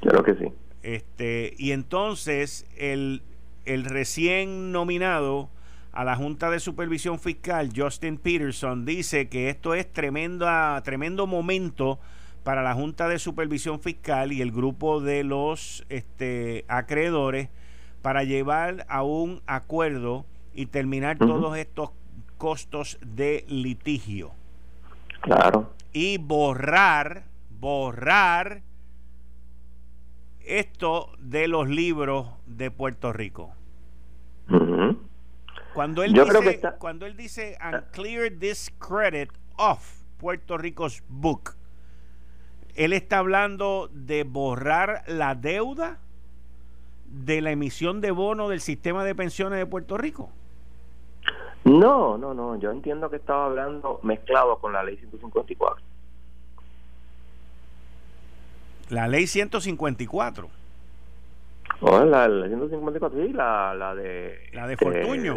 Claro 0.00 0.22
que 0.22 0.34
sí. 0.34 0.46
Este, 0.82 1.54
y 1.58 1.72
entonces 1.72 2.66
el, 2.76 3.22
el 3.66 3.84
recién 3.84 4.72
nominado 4.72 5.50
a 5.92 6.04
la 6.04 6.16
Junta 6.16 6.50
de 6.50 6.60
Supervisión 6.60 7.18
Fiscal, 7.18 7.70
Justin 7.74 8.16
Peterson, 8.16 8.84
dice 8.84 9.28
que 9.28 9.50
esto 9.50 9.74
es 9.74 9.92
tremenda, 9.92 10.80
tremendo 10.82 11.26
momento 11.26 11.98
para 12.44 12.62
la 12.62 12.74
Junta 12.74 13.08
de 13.08 13.18
Supervisión 13.18 13.80
Fiscal 13.80 14.32
y 14.32 14.40
el 14.40 14.52
grupo 14.52 15.00
de 15.00 15.24
los 15.24 15.84
este, 15.88 16.64
acreedores 16.68 17.48
para 18.02 18.24
llevar 18.24 18.86
a 18.88 19.02
un 19.02 19.42
acuerdo 19.46 20.24
y 20.54 20.66
terminar 20.66 21.18
todos 21.18 21.56
estos 21.56 21.90
costos 22.40 22.98
de 23.02 23.44
litigio. 23.48 24.32
Claro. 25.20 25.74
Y 25.92 26.16
borrar, 26.16 27.24
borrar 27.60 28.62
esto 30.40 31.12
de 31.18 31.48
los 31.48 31.68
libros 31.68 32.28
de 32.46 32.70
Puerto 32.70 33.12
Rico. 33.12 33.52
Cuando 35.74 36.02
él 36.02 36.14
dice, 36.14 36.62
cuando 36.78 37.04
él 37.04 37.14
dice 37.14 37.58
and 37.60 37.84
clear 37.92 38.30
this 38.30 38.72
credit 38.78 39.28
off 39.56 40.00
Puerto 40.16 40.56
Rico's 40.56 41.02
book, 41.08 41.56
él 42.74 42.94
está 42.94 43.18
hablando 43.18 43.90
de 43.92 44.24
borrar 44.24 45.04
la 45.06 45.34
deuda 45.34 45.98
de 47.04 47.42
la 47.42 47.50
emisión 47.50 48.00
de 48.00 48.10
bono 48.12 48.48
del 48.48 48.62
sistema 48.62 49.04
de 49.04 49.14
pensiones 49.14 49.58
de 49.58 49.66
Puerto 49.66 49.98
Rico. 49.98 50.32
No, 51.70 52.18
no, 52.18 52.34
no, 52.34 52.56
yo 52.56 52.72
entiendo 52.72 53.08
que 53.10 53.16
estaba 53.16 53.46
hablando 53.46 54.00
mezclado 54.02 54.58
con 54.58 54.72
la 54.72 54.82
ley 54.82 54.96
154. 54.96 55.84
La 58.88 59.06
ley 59.06 59.28
154. 59.28 60.48
Oh, 61.82 62.04
la, 62.04 62.26
la 62.26 62.48
154, 62.48 63.24
sí, 63.24 63.32
la, 63.32 63.74
la 63.74 63.94
de... 63.94 64.50
La 64.52 64.66
de 64.66 64.76
Fortuño. 64.76 65.36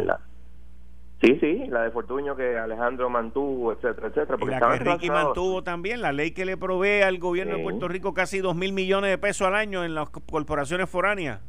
sí, 1.22 1.38
sí, 1.40 1.66
la 1.68 1.82
de 1.82 1.92
Fortuño 1.92 2.34
que 2.34 2.58
Alejandro 2.58 3.08
mantuvo, 3.08 3.70
etcétera, 3.70 4.08
etcétera. 4.08 4.36
Porque 4.36 4.56
y 4.56 4.58
la 4.58 4.78
que 4.78 4.84
Ricky 4.84 5.10
mantuvo 5.10 5.62
también, 5.62 6.02
la 6.02 6.10
ley 6.10 6.32
que 6.32 6.44
le 6.44 6.56
provee 6.56 7.02
al 7.02 7.18
gobierno 7.18 7.56
de 7.56 7.62
Puerto 7.62 7.86
Rico 7.86 8.12
casi 8.12 8.40
dos 8.40 8.56
mil 8.56 8.72
millones 8.72 9.10
de 9.10 9.18
pesos 9.18 9.46
al 9.46 9.54
año 9.54 9.84
en 9.84 9.94
las 9.94 10.10
corporaciones 10.10 10.90
foráneas. 10.90 11.40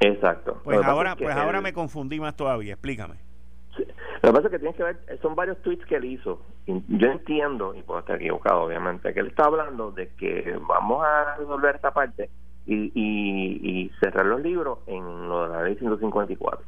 Exacto. 0.00 0.58
Pues 0.64 0.82
ahora, 0.82 1.16
pues 1.16 1.36
ahora 1.36 1.60
me 1.60 1.74
confundí 1.74 2.18
más 2.18 2.34
todavía, 2.34 2.72
explícame. 2.72 3.29
Lo 3.78 4.30
que 4.30 4.32
pasa 4.32 4.46
es 4.46 4.50
que 4.50 4.58
tienes 4.58 4.76
que 4.76 4.82
ver, 4.82 4.98
son 5.22 5.34
varios 5.34 5.60
tweets 5.62 5.84
que 5.86 5.96
él 5.96 6.04
hizo. 6.04 6.40
yo 6.66 7.08
entiendo, 7.08 7.74
y 7.74 7.82
puedo 7.82 8.00
estar 8.00 8.16
equivocado 8.16 8.62
obviamente, 8.62 9.14
que 9.14 9.20
él 9.20 9.28
está 9.28 9.44
hablando 9.44 9.92
de 9.92 10.08
que 10.14 10.58
vamos 10.68 11.04
a 11.04 11.36
resolver 11.36 11.76
esta 11.76 11.92
parte 11.92 12.30
y, 12.66 12.92
y, 12.94 13.90
cerrar 14.00 14.26
los 14.26 14.40
libros 14.40 14.78
en 14.86 15.28
lo 15.28 15.44
de 15.44 15.48
la 15.48 15.62
ley 15.62 15.76
154. 15.76 16.64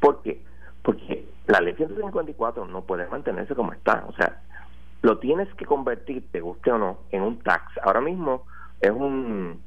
¿Por 0.00 0.22
qué? 0.22 0.42
Porque 0.82 1.26
la 1.46 1.60
ley 1.60 1.74
154 1.74 2.66
no 2.66 2.82
puede 2.82 3.06
mantenerse 3.06 3.54
como 3.54 3.72
está. 3.72 4.04
O 4.08 4.12
sea, 4.12 4.42
lo 5.02 5.18
tienes 5.18 5.52
que 5.54 5.66
convertir, 5.66 6.30
te 6.30 6.40
guste 6.40 6.72
o 6.72 6.78
no, 6.78 6.98
en 7.10 7.22
un 7.22 7.38
tax. 7.40 7.78
Ahora 7.82 8.00
mismo 8.00 8.44
es 8.80 8.90
un 8.90 9.60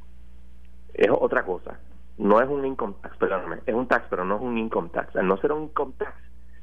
es 0.93 1.09
otra 1.09 1.43
cosa. 1.43 1.79
No 2.17 2.39
es 2.41 2.47
un 2.47 2.65
income 2.65 2.93
tax, 3.01 3.17
perdóname. 3.17 3.59
Es 3.65 3.73
un 3.73 3.87
tax, 3.87 4.05
pero 4.09 4.23
no 4.23 4.35
es 4.35 4.41
un 4.41 4.57
income 4.57 4.89
tax. 4.89 5.15
Al 5.15 5.27
no 5.27 5.37
ser 5.37 5.51
un 5.51 5.63
income 5.63 5.93
tax, 5.97 6.13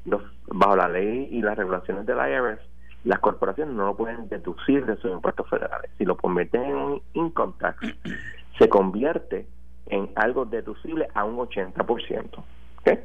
los, 0.05 0.21
bajo 0.47 0.75
la 0.75 0.87
ley 0.87 1.27
y 1.31 1.41
las 1.41 1.57
regulaciones 1.57 2.05
del 2.05 2.17
IRS, 2.17 2.59
las 3.03 3.19
corporaciones 3.19 3.73
no 3.73 3.85
lo 3.85 3.95
pueden 3.95 4.29
deducir 4.29 4.85
de 4.85 4.95
sus 4.97 5.11
impuestos 5.11 5.49
federales. 5.49 5.89
Si 5.97 6.05
lo 6.05 6.17
convierten 6.17 6.63
en 6.63 6.75
un 6.75 7.01
income 7.13 7.53
tax, 7.59 7.77
se 8.59 8.69
convierte 8.69 9.47
en 9.87 10.11
algo 10.15 10.45
deducible 10.45 11.07
a 11.13 11.23
un 11.23 11.37
80%. 11.37 12.43
¿okay? 12.79 12.99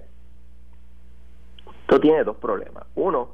Esto 1.82 2.00
tiene 2.00 2.24
dos 2.24 2.36
problemas. 2.36 2.84
Uno, 2.94 3.30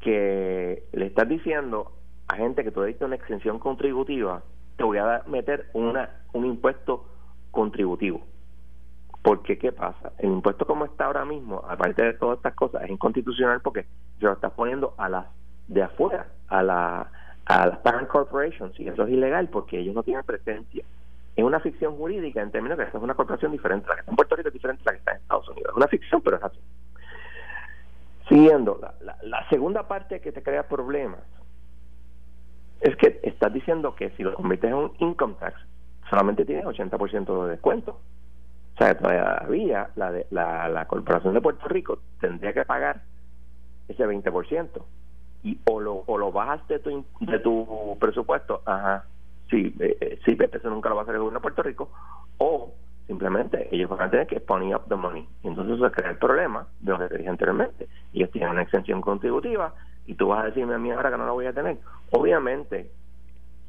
que 0.00 0.84
le 0.92 1.06
estás 1.06 1.28
diciendo 1.28 1.92
a 2.28 2.36
gente 2.36 2.62
que 2.62 2.70
tú 2.70 2.82
diste 2.82 3.04
una 3.04 3.16
exención 3.16 3.58
contributiva, 3.58 4.42
te 4.76 4.84
voy 4.84 4.98
a 4.98 5.22
meter 5.26 5.68
una, 5.72 6.22
un 6.32 6.46
impuesto 6.46 7.04
contributivo. 7.50 8.22
Porque, 9.28 9.58
¿qué 9.58 9.72
pasa? 9.72 10.12
El 10.16 10.30
impuesto 10.30 10.66
como 10.66 10.86
está 10.86 11.04
ahora 11.04 11.26
mismo, 11.26 11.62
aparte 11.68 12.02
de 12.02 12.14
todas 12.14 12.38
estas 12.38 12.54
cosas, 12.54 12.84
es 12.84 12.88
inconstitucional 12.88 13.60
porque 13.60 13.84
lo 14.20 14.32
estás 14.32 14.52
poniendo 14.52 14.94
a 14.96 15.10
las 15.10 15.26
de 15.66 15.82
afuera, 15.82 16.28
a 16.48 16.62
la 16.62 17.10
a 17.44 17.66
las 17.66 17.78
parent 17.80 18.08
corporations, 18.08 18.72
y 18.80 18.88
eso 18.88 19.02
es 19.02 19.10
ilegal 19.10 19.50
porque 19.50 19.80
ellos 19.80 19.94
no 19.94 20.02
tienen 20.02 20.24
presencia. 20.24 20.82
Es 21.36 21.44
una 21.44 21.60
ficción 21.60 21.94
jurídica 21.98 22.40
en 22.40 22.50
términos 22.50 22.78
que 22.78 22.84
esta 22.84 22.96
es 22.96 23.04
una 23.04 23.12
corporación 23.12 23.52
diferente. 23.52 23.86
La 23.86 23.96
que 23.96 24.00
está 24.00 24.12
en 24.12 24.16
Puerto 24.16 24.34
Rico 24.34 24.48
es 24.48 24.54
diferente 24.54 24.82
a 24.86 24.86
la 24.86 24.92
que 24.92 24.98
está 25.00 25.10
en 25.10 25.18
Estados 25.18 25.48
Unidos. 25.50 25.72
Es 25.72 25.76
una 25.76 25.88
ficción, 25.88 26.22
pero 26.22 26.36
es 26.38 26.44
así. 26.44 26.60
Siguiendo, 28.30 28.80
la, 29.02 29.18
la 29.20 29.48
segunda 29.50 29.86
parte 29.86 30.22
que 30.22 30.32
te 30.32 30.42
crea 30.42 30.66
problemas 30.66 31.20
es 32.80 32.96
que 32.96 33.20
estás 33.24 33.52
diciendo 33.52 33.94
que 33.94 34.08
si 34.16 34.22
lo 34.22 34.32
conviertes 34.32 34.70
en 34.70 34.76
un 34.76 34.92
income 35.00 35.34
tax, 35.38 35.60
solamente 36.08 36.46
tienes 36.46 36.64
80% 36.64 37.44
de 37.44 37.50
descuento. 37.50 38.00
O 38.78 38.84
sea, 38.84 38.96
todavía 38.96 39.90
la, 39.96 40.12
de, 40.12 40.26
la, 40.30 40.68
la 40.68 40.86
Corporación 40.86 41.34
de 41.34 41.40
Puerto 41.40 41.66
Rico 41.66 41.98
tendría 42.20 42.52
que 42.52 42.64
pagar 42.64 43.02
ese 43.88 44.06
20%. 44.06 44.68
Y 45.42 45.58
o 45.68 45.80
lo, 45.80 46.04
o 46.06 46.16
lo 46.16 46.30
bajas 46.30 46.66
de 46.68 46.78
tu, 46.78 47.04
de 47.20 47.40
tu 47.40 47.96
presupuesto, 47.98 48.62
ajá, 48.64 49.04
sí, 49.50 49.74
eh, 49.80 49.96
eh 50.00 50.20
sí, 50.24 50.38
eso 50.40 50.70
nunca 50.70 50.88
lo 50.88 50.94
va 50.94 51.00
a 51.00 51.04
hacer 51.04 51.16
el 51.16 51.20
gobierno 51.22 51.40
de 51.40 51.42
Puerto 51.42 51.62
Rico, 51.62 51.90
o 52.38 52.72
simplemente 53.08 53.68
ellos 53.74 53.90
van 53.90 54.02
a 54.02 54.10
tener 54.10 54.28
que 54.28 54.38
poner 54.38 54.76
up 54.76 54.84
the 54.88 54.94
money. 54.94 55.26
Y 55.42 55.48
entonces 55.48 55.80
se 55.80 55.90
crea 55.90 56.10
el 56.10 56.18
problema 56.18 56.68
de 56.78 56.92
lo 56.92 56.98
que 56.98 57.08
te 57.08 57.18
dije 57.18 57.30
anteriormente. 57.30 57.88
Ellos 58.12 58.30
tienen 58.30 58.50
una 58.50 58.62
exención 58.62 59.00
contributiva 59.00 59.74
y 60.06 60.14
tú 60.14 60.28
vas 60.28 60.42
a 60.42 60.46
decirme 60.46 60.74
a 60.74 60.78
mí 60.78 60.92
ahora 60.92 61.10
que 61.10 61.18
no 61.18 61.26
la 61.26 61.32
voy 61.32 61.46
a 61.46 61.52
tener. 61.52 61.78
Obviamente, 62.12 62.92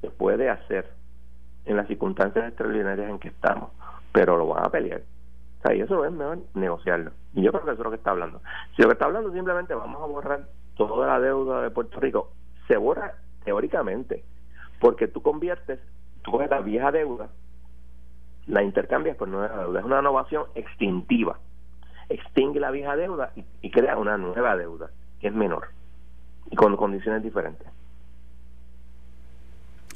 se 0.02 0.10
puede 0.12 0.50
hacer 0.50 0.92
en 1.66 1.78
las 1.78 1.88
circunstancias 1.88 2.48
extraordinarias 2.48 3.10
en 3.10 3.18
que 3.18 3.30
estamos, 3.30 3.72
pero 4.12 4.38
lo 4.38 4.48
van 4.48 4.66
a 4.66 4.70
pelear. 4.70 5.02
O 5.60 5.62
sea, 5.62 5.76
y 5.76 5.82
eso 5.82 6.06
es 6.06 6.12
mejor 6.12 6.40
negociarlo. 6.54 7.12
Y 7.34 7.42
yo 7.42 7.52
creo 7.52 7.66
que 7.66 7.72
eso 7.72 7.82
es 7.82 7.86
lo 7.86 7.92
que 7.92 7.98
está 7.98 8.12
hablando. 8.12 8.42
Si 8.76 8.82
lo 8.82 8.88
que 8.88 8.94
está 8.94 9.06
hablando 9.06 9.32
simplemente 9.34 9.74
vamos 9.74 10.02
a 10.02 10.06
borrar 10.06 10.48
toda 10.76 11.08
la 11.08 11.20
deuda 11.20 11.62
de 11.62 11.72
Puerto 11.72 12.00
Rico, 12.00 12.32
se 12.68 12.78
borra 12.78 13.16
teóricamente, 13.44 14.24
porque 14.80 15.08
tú 15.08 15.22
conviertes, 15.22 15.80
tú 16.22 16.32
coges 16.32 16.50
la 16.50 16.62
vieja 16.62 16.92
deuda, 16.92 17.30
la 18.48 18.64
intercambias 18.64 19.18
por 19.18 19.28
nueva 19.28 19.64
deuda. 19.64 19.80
Es 19.80 19.86
una 19.86 20.00
innovación 20.00 20.46
extintiva. 20.56 21.38
Extingue 22.08 22.60
la 22.60 22.72
vieja 22.72 22.96
deuda 22.96 23.32
y, 23.62 23.70
crea 23.70 23.98
una 23.98 24.18
nueva 24.18 24.56
deuda, 24.56 24.90
que 25.20 25.28
es 25.28 25.34
menor, 25.34 25.68
y 26.50 26.56
con 26.56 26.76
condiciones 26.76 27.22
diferentes. 27.22 27.68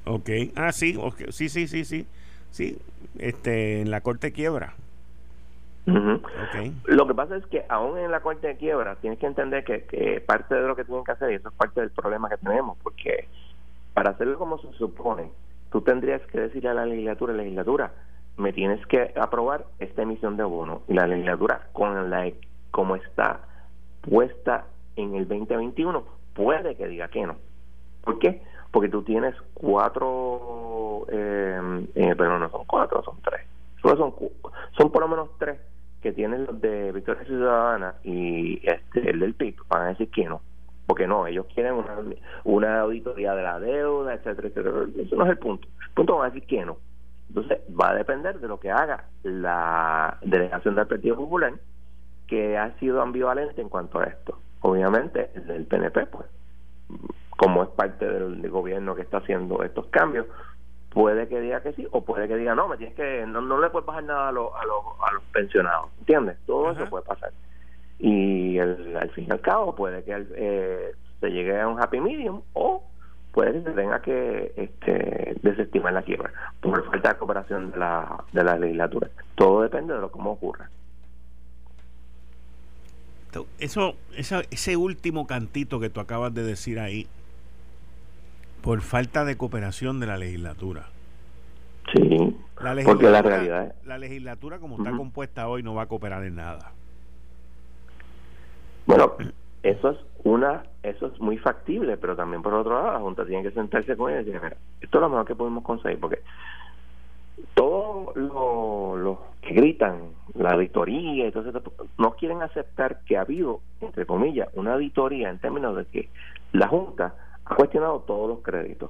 Ok, 0.05 0.29
ah, 0.55 0.71
sí, 0.71 0.99
sí, 1.29 1.49
sí, 1.49 1.67
sí, 1.67 1.85
sí, 1.85 2.05
sí, 2.53 2.77
este, 3.17 3.81
en 3.81 3.91
la 3.91 4.01
corte 4.01 4.31
quiebra. 4.31 4.75
Lo 6.85 7.07
que 7.07 7.13
pasa 7.13 7.35
es 7.35 7.45
que 7.47 7.65
aún 7.67 7.97
en 7.97 8.09
la 8.09 8.21
corte 8.21 8.47
de 8.47 8.55
quiebra 8.55 8.95
tienes 8.95 9.19
que 9.19 9.25
entender 9.25 9.65
que, 9.65 9.83
que 9.83 10.21
parte 10.21 10.55
de 10.55 10.65
lo 10.65 10.75
que 10.75 10.85
tienen 10.85 11.03
que 11.03 11.11
hacer, 11.11 11.31
y 11.31 11.35
eso 11.35 11.49
es 11.49 11.55
parte 11.55 11.81
del 11.81 11.89
problema 11.89 12.29
que 12.29 12.37
tenemos, 12.37 12.77
porque 12.81 13.27
para 13.93 14.11
hacerlo 14.11 14.37
como 14.37 14.59
se 14.59 14.71
supone, 14.73 15.29
tú 15.71 15.81
tendrías 15.81 16.21
que 16.27 16.39
decirle 16.39 16.69
a 16.69 16.73
la 16.73 16.85
legislatura, 16.85 17.33
legislatura, 17.33 17.91
me 18.37 18.53
tienes 18.53 18.85
que 18.87 19.13
aprobar 19.15 19.65
esta 19.79 20.03
emisión 20.03 20.37
de 20.37 20.43
bono. 20.43 20.83
Y 20.87 20.93
la 20.93 21.07
legislatura, 21.07 21.67
con 21.73 22.09
la 22.09 22.31
como 22.71 22.95
está 22.95 23.41
puesta 24.01 24.65
en 24.95 25.15
el 25.15 25.27
2021, 25.27 26.03
puede 26.33 26.75
que 26.75 26.87
diga 26.87 27.07
que 27.09 27.25
no. 27.25 27.35
¿Por 28.03 28.19
qué? 28.19 28.41
Porque 28.73 28.89
tú 28.89 29.03
tienes 29.03 29.33
cuatro, 29.53 31.05
eh, 31.09 31.87
eh, 31.95 32.15
pero 32.17 32.37
no 32.37 32.49
son 32.49 32.65
cuatro, 32.65 33.01
son 33.03 33.21
tres. 33.23 33.47
son, 33.81 34.13
son 34.75 34.91
por 34.91 35.01
lo 35.01 35.07
menos 35.07 35.29
tres 35.37 35.61
que 36.01 36.11
tienen 36.11 36.45
los 36.45 36.59
de 36.59 36.91
Victoria 36.91 37.23
Ciudadana 37.23 37.95
y 38.03 38.59
este 38.67 39.09
el 39.09 39.21
del 39.21 39.35
PIB. 39.35 39.55
Van 39.69 39.83
a 39.83 39.87
decir 39.89 40.09
que 40.11 40.25
no 40.25 40.41
porque 40.85 41.07
no, 41.07 41.27
ellos 41.27 41.45
quieren 41.53 41.73
una, 41.73 41.95
una 42.43 42.81
auditoría 42.81 43.33
de 43.35 43.43
la 43.43 43.59
deuda, 43.59 44.13
etcétera, 44.13 44.49
etcétera. 44.49 44.85
Eso 44.97 45.15
no 45.15 45.23
es 45.23 45.31
el 45.31 45.37
punto. 45.37 45.67
El 45.87 45.93
punto 45.93 46.17
va 46.17 46.25
a 46.25 46.29
decir 46.29 46.45
que 46.45 46.65
no. 46.65 46.77
Entonces, 47.29 47.59
va 47.79 47.91
a 47.91 47.95
depender 47.95 48.39
de 48.39 48.47
lo 48.47 48.59
que 48.59 48.69
haga 48.69 49.05
la 49.23 50.17
delegación 50.21 50.75
del 50.75 50.87
Partido 50.87 51.15
Popular, 51.15 51.53
que 52.27 52.57
ha 52.57 52.77
sido 52.79 53.01
ambivalente 53.01 53.61
en 53.61 53.69
cuanto 53.69 53.99
a 53.99 54.03
esto. 54.03 54.37
Obviamente, 54.61 55.31
el 55.35 55.47
del 55.47 55.65
PNP, 55.65 56.05
pues, 56.07 56.27
como 57.43 57.63
es 57.63 57.69
parte 57.69 58.07
del, 58.07 58.49
gobierno 58.49 58.95
que 58.95 59.01
está 59.01 59.17
haciendo 59.17 59.63
estos 59.63 59.87
cambios, 59.87 60.27
puede 60.89 61.27
que 61.27 61.41
diga 61.41 61.61
que 61.61 61.73
sí 61.73 61.85
o 61.91 62.05
puede 62.05 62.27
que 62.27 62.37
diga 62.37 62.55
no, 62.55 62.69
me 62.69 62.77
tienes 62.77 62.95
que 62.95 63.25
no, 63.27 63.41
no 63.41 63.59
le 63.59 63.69
puedes 63.69 63.85
bajar 63.85 64.05
nada 64.05 64.29
a, 64.29 64.31
los 64.31 64.49
a, 64.53 64.63
los, 64.65 64.83
a 65.05 65.11
los 65.11 65.23
pensionados, 65.33 65.89
¿entiendes? 65.99 66.37
Todo 66.45 66.71
eso 66.71 66.89
puede 66.89 67.03
pasar 67.03 67.33
y 67.99 68.57
el, 68.57 68.95
al 68.95 69.09
fin 69.11 69.25
y 69.27 69.31
al 69.31 69.41
cabo 69.41 69.75
puede 69.75 70.03
que 70.03 70.25
eh, 70.35 70.91
se 71.19 71.29
llegue 71.29 71.59
a 71.59 71.67
un 71.67 71.81
happy 71.81 71.99
medium 71.99 72.41
o 72.53 72.83
puede 73.33 73.53
que 73.53 73.63
se 73.63 73.71
tenga 73.71 74.01
que 74.01 74.53
este, 74.55 75.35
desestimar 75.41 75.93
la 75.93 76.03
quiebra 76.03 76.31
por 76.61 76.85
falta 76.85 77.09
de 77.09 77.17
cooperación 77.17 77.71
de 77.71 77.77
la, 77.77 78.23
de 78.31 78.43
la 78.43 78.57
legislatura. 78.57 79.09
Todo 79.35 79.63
depende 79.63 79.93
de 79.93 79.99
lo 79.99 80.11
cómo 80.11 80.31
ocurra. 80.31 80.69
Eso, 83.57 83.95
ese 84.15 84.77
último 84.77 85.25
cantito 85.25 85.79
que 85.79 85.89
tú 85.89 85.99
acabas 85.99 86.33
de 86.35 86.43
decir 86.43 86.79
ahí, 86.79 87.07
por 88.63 88.81
falta 88.81 89.25
de 89.25 89.37
cooperación 89.37 89.99
de 89.99 90.07
la 90.07 90.17
legislatura. 90.17 90.87
Sí, 91.93 92.37
porque 92.85 93.09
la 93.09 93.21
realidad 93.21 93.75
La 93.85 93.97
legislatura 93.97 94.57
como 94.57 94.77
está 94.77 94.91
compuesta 94.91 95.49
hoy 95.49 95.61
no 95.61 95.75
va 95.75 95.83
a 95.83 95.85
cooperar 95.87 96.23
en 96.23 96.37
nada. 96.37 96.71
Bueno, 98.85 99.15
eso 99.63 99.89
es 99.91 99.97
una 100.23 100.63
eso 100.81 101.07
es 101.07 101.19
muy 101.19 101.37
factible, 101.37 101.97
pero 101.97 102.15
también 102.15 102.41
por 102.41 102.53
otro 102.53 102.73
lado 102.73 102.93
la 102.93 102.99
Junta 102.99 103.25
tiene 103.25 103.43
que 103.43 103.51
sentarse 103.51 103.97
con 103.97 104.11
ella 104.11 104.21
y 104.21 104.25
decir, 104.25 104.41
mira, 104.41 104.55
esto 104.79 104.97
es 104.97 105.01
lo 105.01 105.09
mejor 105.09 105.25
que 105.25 105.35
podemos 105.35 105.63
conseguir, 105.63 105.99
porque 105.99 106.21
todos 107.55 108.15
los 108.15 109.17
que 109.41 109.53
gritan 109.53 110.11
la 110.35 110.51
auditoría 110.51 111.27
y 111.27 111.31
todo 111.31 111.49
eso, 111.49 111.61
no 111.97 112.11
quieren 112.11 112.41
aceptar 112.41 113.01
que 113.05 113.17
ha 113.17 113.21
habido, 113.21 113.59
entre 113.81 114.05
comillas, 114.05 114.47
una 114.53 114.73
auditoría 114.73 115.29
en 115.29 115.39
términos 115.39 115.75
de 115.75 115.85
que 115.85 116.09
la 116.53 116.67
Junta 116.67 117.13
ha 117.45 117.55
cuestionado 117.55 117.99
todos 118.01 118.29
los 118.29 118.39
créditos, 118.39 118.89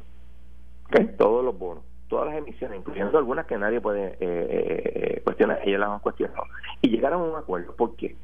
todos 1.17 1.43
los 1.43 1.57
bonos, 1.57 1.83
todas 2.07 2.27
las 2.27 2.37
emisiones, 2.37 2.79
incluyendo 2.79 3.17
algunas 3.17 3.45
que 3.45 3.57
nadie 3.57 3.81
puede 3.81 4.09
eh, 4.09 4.17
eh, 4.19 4.91
eh, 4.95 5.21
cuestionar, 5.23 5.59
ellas 5.65 5.79
las 5.79 5.89
han 5.89 5.99
cuestionado. 5.99 6.43
Y 6.81 6.89
llegaron 6.89 7.21
a 7.21 7.23
un 7.25 7.35
acuerdo. 7.35 7.75
¿Por 7.75 7.95
qué? 7.95 8.15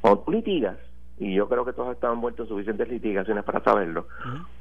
Cuando 0.00 0.20
tú 0.20 0.32
litigas, 0.32 0.76
y 1.18 1.34
yo 1.34 1.48
creo 1.48 1.64
que 1.64 1.72
todos 1.72 1.94
están 1.94 2.14
envueltos 2.14 2.46
en 2.46 2.48
suficientes 2.48 2.88
litigaciones 2.88 3.44
para 3.44 3.62
saberlo, 3.62 4.06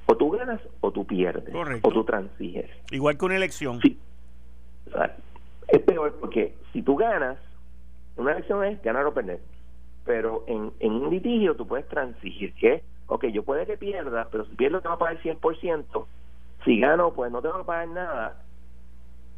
o 0.06 0.16
tú 0.16 0.32
ganas 0.32 0.62
o 0.82 0.92
tú 0.92 1.06
pierdes, 1.06 1.54
o 1.82 1.90
tú 1.90 2.04
transiges. 2.04 2.70
Igual 2.92 3.18
que 3.18 3.26
una 3.26 3.36
elección. 3.36 3.82
Sí. 3.82 4.00
es 5.68 5.82
peor 5.82 6.14
porque 6.20 6.56
si 6.72 6.82
tú 6.82 6.96
ganas, 6.96 7.38
una 8.16 8.32
elección 8.34 8.64
es 8.64 8.82
ganar 8.84 9.06
o 9.06 9.14
perder. 9.14 9.40
Pero 10.06 10.44
en, 10.48 10.72
en 10.80 10.92
un 10.94 11.10
litigio 11.10 11.56
tú 11.56 11.68
puedes 11.68 11.88
transigir, 11.88 12.54
que 12.54 12.84
ok, 13.08 13.26
yo 13.26 13.44
puede 13.44 13.66
que 13.66 13.78
pierda, 13.78 14.28
pero 14.32 14.46
si 14.46 14.56
pierdo 14.56 14.82
tengo 14.82 14.96
que 14.96 15.00
pagar 15.00 15.18
el 15.18 15.40
100%, 15.40 16.06
si 16.64 16.80
gano 16.80 17.14
pues 17.14 17.32
no 17.32 17.42
tengo 17.42 17.60
que 17.60 17.64
pagar 17.64 17.88
nada, 17.90 18.42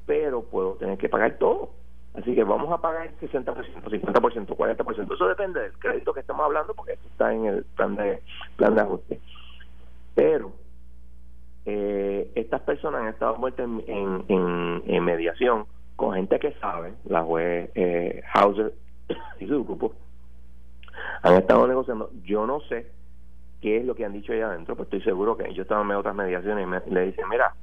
pero 0.06 0.44
puedo 0.44 0.74
tener 0.76 0.98
que 0.98 1.10
pagar 1.10 1.38
todo. 1.38 1.72
Así 2.16 2.34
que 2.34 2.44
vamos 2.44 2.72
a 2.72 2.82
pagar 2.82 3.12
60%, 3.22 3.46
50%, 3.46 4.48
40%. 4.48 5.14
Eso 5.14 5.28
depende 5.28 5.62
del 5.62 5.74
crédito 5.74 6.14
que 6.14 6.22
estamos 6.22 6.46
hablando 6.46 6.74
porque 6.74 6.94
esto 6.94 7.08
está 7.10 7.32
en 7.32 7.46
el 7.46 7.64
plan 7.64 7.96
de, 7.96 8.24
plan 8.56 8.74
de 8.74 8.82
ajuste. 8.82 9.20
Pero 10.16 10.52
eh, 11.66 12.32
estas 12.34 12.62
personas 12.62 13.02
han 13.02 13.10
estado 13.10 13.36
muertas 13.36 13.68
en, 13.86 14.26
en, 14.28 15.04
mediación 15.04 15.68
con 15.96 16.16
gente 16.16 16.40
que 16.40 16.54
sabe, 16.54 16.94
la 17.06 17.22
juez 17.22 17.70
eh, 17.76 18.24
Hauser 18.34 18.74
y 19.40 19.48
su 19.48 19.64
grupo, 19.64 19.94
han 21.22 21.36
estado 21.36 21.68
negociando. 21.68 22.10
Yo 22.24 22.48
no 22.48 22.62
sé 22.62 22.97
qué 23.62 23.78
es 23.78 23.86
lo 23.86 23.96
que 23.96 24.06
han 24.06 24.14
dicho 24.14 24.34
allá 24.34 24.50
adentro, 24.50 24.76
pues 24.76 24.88
estoy 24.88 25.02
seguro 25.02 25.38
que 25.38 25.46
ellos 25.46 25.60
estaban 25.60 25.90
en 25.90 25.98
otras 25.98 26.16
mediaciones 26.16 26.68
y, 26.88 26.94
le 26.94 27.06
dicen, 27.08 27.28
mira, 27.30 27.54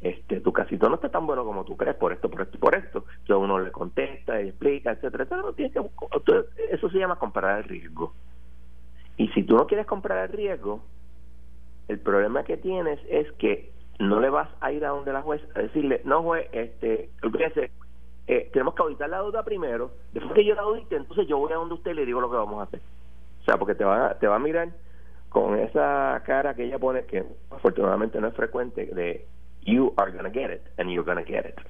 este 0.00 0.40
tu 0.40 0.52
casito 0.52 0.88
no 0.88 0.96
está 0.96 1.08
tan 1.08 1.26
bueno 1.26 1.44
como 1.44 1.64
tú 1.64 1.76
crees 1.76 1.96
por 1.96 2.12
esto, 2.12 2.28
por 2.28 2.42
esto 2.42 2.58
por 2.58 2.74
esto. 2.74 3.04
Entonces 3.20 3.36
uno 3.36 3.58
le 3.58 3.72
contesta 3.72 4.40
y 4.42 4.48
explica, 4.48 4.92
etcétera, 4.92 5.24
etcétera. 5.24 6.44
eso 6.70 6.90
se 6.90 6.98
llama 6.98 7.16
comprar 7.16 7.58
el 7.58 7.64
riesgo. 7.64 8.12
Y 9.16 9.28
si 9.28 9.44
tú 9.44 9.56
no 9.56 9.66
quieres 9.66 9.86
comprar 9.86 10.28
el 10.28 10.36
riesgo, 10.36 10.82
el 11.88 12.00
problema 12.00 12.44
que 12.44 12.56
tienes 12.56 12.98
es 13.08 13.30
que 13.32 13.72
no 13.98 14.20
le 14.20 14.30
vas 14.30 14.48
a 14.60 14.72
ir 14.72 14.84
a 14.84 14.88
donde 14.88 15.12
la 15.12 15.22
juez 15.22 15.40
a 15.54 15.60
decirle, 15.60 16.00
no 16.04 16.22
juez, 16.22 16.48
este, 16.52 17.10
eh, 18.26 18.50
tenemos 18.52 18.74
que 18.74 18.82
auditar 18.82 19.08
la 19.08 19.18
deuda 19.18 19.44
primero, 19.44 19.92
después 20.12 20.34
que 20.34 20.44
yo 20.44 20.54
la 20.54 20.62
audite, 20.62 20.96
entonces 20.96 21.28
yo 21.28 21.38
voy 21.38 21.52
a 21.52 21.56
donde 21.56 21.74
usted 21.74 21.92
y 21.92 21.94
le 21.94 22.06
digo 22.06 22.20
lo 22.20 22.30
que 22.30 22.36
vamos 22.36 22.60
a 22.60 22.64
hacer. 22.64 22.80
O 23.42 23.44
sea, 23.44 23.56
porque 23.56 23.74
te 23.74 23.84
va, 23.84 24.18
te 24.18 24.26
va 24.26 24.36
a 24.36 24.40
mirar 24.40 24.70
con 25.34 25.58
esa 25.58 26.22
cara 26.24 26.54
que 26.54 26.62
ella 26.62 26.78
pone, 26.78 27.02
que 27.06 27.24
afortunadamente 27.50 28.20
no 28.20 28.28
es 28.28 28.34
frecuente, 28.34 28.86
de 28.86 29.26
you 29.62 29.92
are 29.96 30.12
gonna 30.12 30.30
get 30.30 30.52
it 30.52 30.62
and 30.78 30.88
you're 30.88 31.04
gonna 31.04 31.24
get 31.24 31.44
it. 31.44 31.60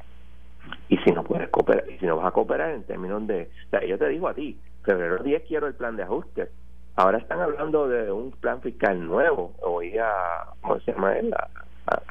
Y 0.91 0.99
si 0.99 1.13
no 1.13 1.25
puedes 1.25 1.49
cooperar, 1.49 1.89
y 1.89 1.99
si 1.99 2.05
no 2.05 2.19
vas 2.19 2.27
a 2.27 2.31
cooperar 2.33 2.73
en 2.73 2.83
términos 2.83 3.27
de, 3.27 3.49
o 3.67 3.71
sea, 3.71 3.83
yo 3.87 3.97
te 3.97 4.09
digo 4.11 4.29
a 4.29 4.35
ti, 4.35 4.61
febrero 4.83 5.23
10 5.23 5.45
quiero 5.49 5.67
el 5.67 5.73
plan 5.73 5.97
de 5.97 6.03
ajuste. 6.03 6.51
Ahora 6.97 7.17
están 7.17 7.41
hablando 7.41 7.89
de 7.89 8.13
un 8.13 8.33
plan 8.33 8.61
fiscal 8.61 9.03
nuevo. 9.03 9.55
Oí 9.63 9.97
a, 9.97 10.13
¿cómo 10.61 10.79
se 10.81 10.93
llama 10.93 11.17
él? 11.17 11.35
A, 11.35 12.03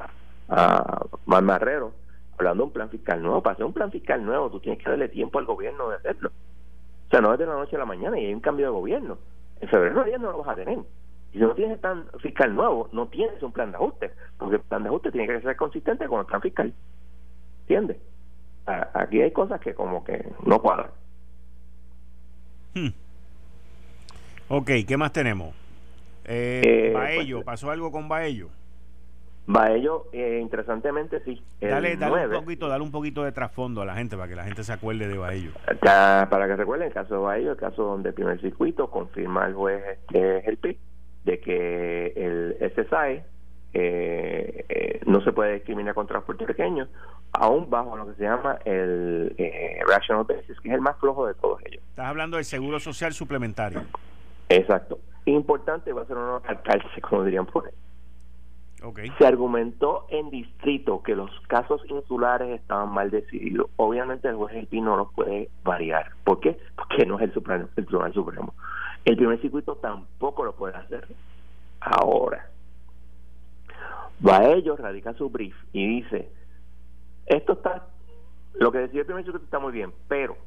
a, 0.49 1.05
Marrero 1.41 1.93
hablando 2.39 2.63
de 2.63 2.67
un 2.67 2.73
plan 2.73 2.89
fiscal 2.89 3.21
nuevo. 3.21 3.43
Para 3.43 3.53
hacer 3.53 3.65
un 3.65 3.73
plan 3.73 3.91
fiscal 3.91 4.25
nuevo, 4.25 4.49
tú 4.49 4.59
tienes 4.59 4.83
que 4.83 4.89
darle 4.89 5.07
tiempo 5.07 5.37
al 5.37 5.45
gobierno 5.45 5.89
de 5.89 5.97
hacerlo. 5.97 6.29
O 6.29 7.09
sea, 7.11 7.21
no 7.21 7.31
es 7.31 7.37
de 7.37 7.45
la 7.45 7.53
noche 7.53 7.75
a 7.75 7.79
la 7.79 7.85
mañana 7.85 8.19
y 8.19 8.25
hay 8.25 8.33
un 8.33 8.39
cambio 8.39 8.65
de 8.65 8.71
gobierno. 8.71 9.19
En 9.61 9.69
febrero 9.69 10.03
10 10.03 10.19
no 10.19 10.31
lo 10.31 10.39
vas 10.39 10.49
a 10.49 10.55
tener. 10.55 10.79
Y 11.33 11.39
si 11.39 11.43
no 11.43 11.55
tienes 11.55 11.79
plan 11.79 12.05
fiscal 12.19 12.55
nuevo, 12.55 12.89
no 12.91 13.07
tienes 13.07 13.41
un 13.41 13.51
plan 13.51 13.71
de 13.71 13.77
ajuste, 13.77 14.11
porque 14.37 14.57
el 14.57 14.61
plan 14.61 14.83
de 14.83 14.89
ajuste 14.89 15.11
tiene 15.11 15.27
que 15.27 15.41
ser 15.41 15.55
consistente 15.55 16.07
con 16.07 16.19
el 16.19 16.25
plan 16.27 16.41
fiscal. 16.41 16.73
¿Entiendes? 17.61 17.97
Aquí 18.65 19.19
hay 19.19 19.31
cosas 19.31 19.59
que 19.59 19.73
como 19.73 20.03
que 20.03 20.25
no 20.45 20.61
cuadran. 20.61 20.91
Hmm. 22.75 22.89
Ok, 24.47 24.69
¿qué 24.87 24.95
más 24.95 25.11
tenemos? 25.11 25.55
Eh, 26.25 26.61
eh 26.63 26.93
Baello, 26.93 27.37
pues, 27.37 27.45
¿pasó 27.45 27.71
algo 27.71 27.91
con 27.91 28.07
Baello? 28.07 28.49
Baello, 29.47 30.05
eh, 30.13 30.39
interesantemente 30.41 31.21
sí. 31.25 31.41
Dale, 31.59 31.97
dale, 31.97 32.27
un 32.27 32.43
poquito, 32.43 32.69
dale 32.69 32.83
un 32.83 32.91
poquito 32.91 33.23
de 33.23 33.31
trasfondo 33.31 33.81
a 33.81 33.85
la 33.85 33.95
gente 33.95 34.15
para 34.15 34.29
que 34.29 34.35
la 34.35 34.45
gente 34.45 34.63
se 34.63 34.71
acuerde 34.71 35.07
de 35.07 35.17
Baello. 35.17 35.51
para 35.81 36.47
que 36.47 36.55
recuerden 36.55 36.87
el 36.89 36.93
caso 36.93 37.15
de 37.15 37.21
Baello, 37.21 37.51
el 37.51 37.57
caso 37.57 37.83
donde 37.83 38.09
el 38.09 38.15
primer 38.15 38.39
circuito 38.39 38.89
confirma 38.89 39.47
el 39.47 39.55
juez 39.55 39.83
este, 39.97 40.47
el 40.49 40.57
PIB 40.57 40.77
de 41.25 41.39
que 41.39 42.13
el 42.15 42.57
SSI 42.59 43.23
eh, 43.73 44.65
eh, 44.69 45.01
no 45.05 45.21
se 45.21 45.31
puede 45.31 45.55
discriminar 45.55 45.95
contra 45.95 46.17
los 46.17 46.25
puertorriqueños, 46.25 46.89
aún 47.31 47.69
bajo 47.69 47.97
lo 47.97 48.07
que 48.07 48.13
se 48.15 48.23
llama 48.23 48.59
el 48.65 49.33
eh, 49.37 49.79
Rational 49.87 50.25
Basis, 50.25 50.59
que 50.59 50.69
es 50.69 50.75
el 50.75 50.81
más 50.81 50.97
flojo 50.99 51.25
de 51.25 51.33
todos 51.33 51.59
ellos. 51.65 51.83
Estás 51.89 52.05
hablando 52.05 52.37
del 52.37 52.45
seguro 52.45 52.79
social 52.79 53.13
suplementario. 53.13 53.81
Exacto. 54.49 54.99
Importante, 55.25 55.91
va 55.91 56.03
a 56.03 56.05
ser 56.05 56.17
un 56.17 56.41
alcalde, 56.45 56.85
como 57.01 57.23
dirían 57.23 57.45
por 57.45 57.65
ahí. 57.65 57.73
Okay. 58.83 59.09
Se 59.17 59.25
argumentó 59.25 60.05
en 60.09 60.29
distrito 60.29 61.01
que 61.03 61.15
los 61.15 61.31
casos 61.47 61.81
insulares 61.87 62.59
estaban 62.59 62.89
mal 62.89 63.09
decididos. 63.09 63.69
Obviamente 63.77 64.27
el 64.27 64.35
juez 64.35 64.67
El 64.69 64.83
no 64.83 64.97
los 64.97 65.13
puede 65.13 65.49
variar. 65.63 66.11
¿Por 66.25 66.41
qué? 66.41 66.59
Porque 66.75 67.05
no 67.05 67.15
es 67.15 67.23
el, 67.23 67.33
Supremo, 67.33 67.69
el 67.77 67.85
Tribunal 67.85 68.13
Supremo. 68.13 68.53
El 69.05 69.17
primer 69.17 69.41
circuito 69.41 69.75
tampoco 69.75 70.45
lo 70.45 70.55
puede 70.55 70.75
hacer. 70.75 71.07
Ahora, 71.79 72.49
va 74.25 74.37
a 74.37 74.51
ellos, 74.53 74.79
radica 74.79 75.13
su 75.13 75.29
brief 75.29 75.55
y 75.73 76.01
dice, 76.01 76.29
esto 77.25 77.53
está, 77.53 77.87
lo 78.53 78.71
que 78.71 78.79
decía 78.79 79.01
el 79.01 79.05
primer 79.05 79.23
circuito 79.23 79.45
está 79.45 79.59
muy 79.59 79.73
bien, 79.73 79.93
pero 80.07 80.37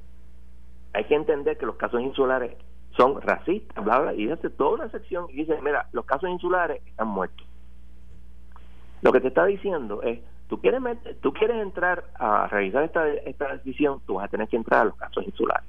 hay 0.94 1.04
que 1.04 1.14
entender 1.14 1.58
que 1.58 1.66
los 1.66 1.76
casos 1.76 2.00
insulares 2.00 2.56
son 2.96 3.20
racistas, 3.20 3.84
bla, 3.84 3.98
bla, 3.98 4.14
y 4.14 4.30
hace 4.30 4.48
toda 4.48 4.76
una 4.76 4.90
sección 4.90 5.26
y 5.28 5.44
dice, 5.44 5.58
mira, 5.62 5.88
los 5.92 6.06
casos 6.06 6.30
insulares 6.30 6.80
están 6.86 7.08
muertos. 7.08 7.46
Lo 9.02 9.12
que 9.12 9.20
te 9.20 9.28
está 9.28 9.44
diciendo 9.44 10.00
es, 10.02 10.20
tú 10.48 10.58
quieres, 10.60 10.80
tú 11.20 11.34
quieres 11.34 11.58
entrar 11.58 12.04
a 12.14 12.46
realizar 12.46 12.82
esta, 12.84 13.06
esta 13.08 13.52
decisión, 13.56 14.00
tú 14.06 14.14
vas 14.14 14.24
a 14.24 14.28
tener 14.28 14.48
que 14.48 14.56
entrar 14.56 14.80
a 14.80 14.84
los 14.86 14.96
casos 14.96 15.24
insulares. 15.26 15.68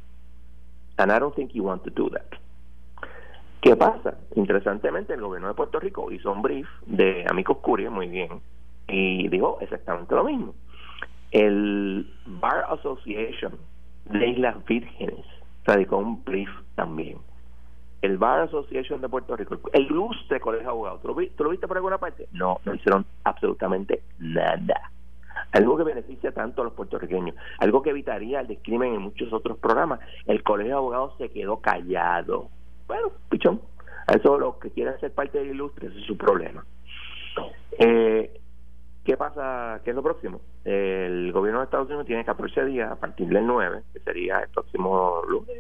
And 0.97 1.11
I 1.11 1.19
don't 1.19 1.35
think 1.35 1.51
you 1.51 1.63
want 1.63 1.83
to 1.83 1.89
do 1.89 2.09
that. 2.11 2.46
¿Qué 3.61 3.75
pasa? 3.75 4.17
Interesantemente, 4.35 5.13
el 5.13 5.21
gobierno 5.21 5.47
de 5.47 5.53
Puerto 5.55 5.79
Rico 5.79 6.11
hizo 6.11 6.31
un 6.31 6.41
brief 6.41 6.67
de 6.85 7.25
Amicus 7.29 7.57
Curie, 7.57 7.89
muy 7.89 8.07
bien, 8.07 8.41
y 8.87 9.27
dijo 9.29 9.57
exactamente 9.61 10.13
lo 10.15 10.23
mismo. 10.23 10.53
El 11.31 12.07
Bar 12.25 12.65
Association 12.69 13.53
de 14.05 14.27
Islas 14.27 14.63
Vírgenes 14.65 15.25
radicó 15.65 15.97
un 15.97 16.23
brief 16.23 16.49
también. 16.75 17.17
El 18.01 18.17
Bar 18.17 18.41
Association 18.41 19.01
de 19.01 19.09
Puerto 19.09 19.35
Rico, 19.35 19.59
el 19.73 19.85
ilustre 19.85 20.39
colegio 20.39 20.67
de 20.67 20.71
abogados, 20.71 21.01
¿tú 21.01 21.43
lo, 21.43 21.49
viste 21.49 21.67
por 21.67 21.77
alguna 21.77 21.97
parte? 21.97 22.27
No, 22.31 22.59
no 22.63 22.75
hicieron 22.75 23.05
absolutamente 23.23 24.03
nada 24.19 24.91
algo 25.51 25.77
que 25.77 25.83
beneficia 25.83 26.31
tanto 26.31 26.61
a 26.61 26.65
los 26.65 26.73
puertorriqueños, 26.73 27.35
algo 27.59 27.81
que 27.81 27.91
evitaría 27.91 28.41
el 28.41 28.47
discrimen 28.47 28.93
en 28.93 29.01
muchos 29.01 29.31
otros 29.31 29.57
programas. 29.57 29.99
El 30.25 30.43
Colegio 30.43 30.73
de 30.73 30.77
Abogados 30.77 31.13
se 31.17 31.29
quedó 31.29 31.61
callado 31.61 32.49
bueno, 32.87 33.11
pichón. 33.29 33.61
A 34.07 34.13
eso 34.13 34.37
los 34.39 34.55
que 34.55 34.71
quieran 34.71 34.99
ser 34.99 35.11
parte 35.11 35.37
del 35.37 35.49
ilustre, 35.49 35.87
ese 35.87 35.99
es 35.99 36.05
su 36.05 36.17
problema. 36.17 36.65
Eh, 37.77 38.39
¿Qué 39.03 39.15
pasa? 39.15 39.79
¿Qué 39.83 39.91
es 39.91 39.95
lo 39.95 40.03
próximo? 40.03 40.41
El 40.65 41.31
gobierno 41.31 41.59
de 41.59 41.65
Estados 41.65 41.87
Unidos 41.87 42.07
tiene 42.07 42.25
14 42.25 42.65
días 42.65 42.91
a 42.91 42.95
partir 42.95 43.27
del 43.27 43.47
9, 43.47 43.83
que 43.93 43.99
sería 44.01 44.39
el 44.39 44.49
próximo 44.49 45.21
lunes, 45.27 45.55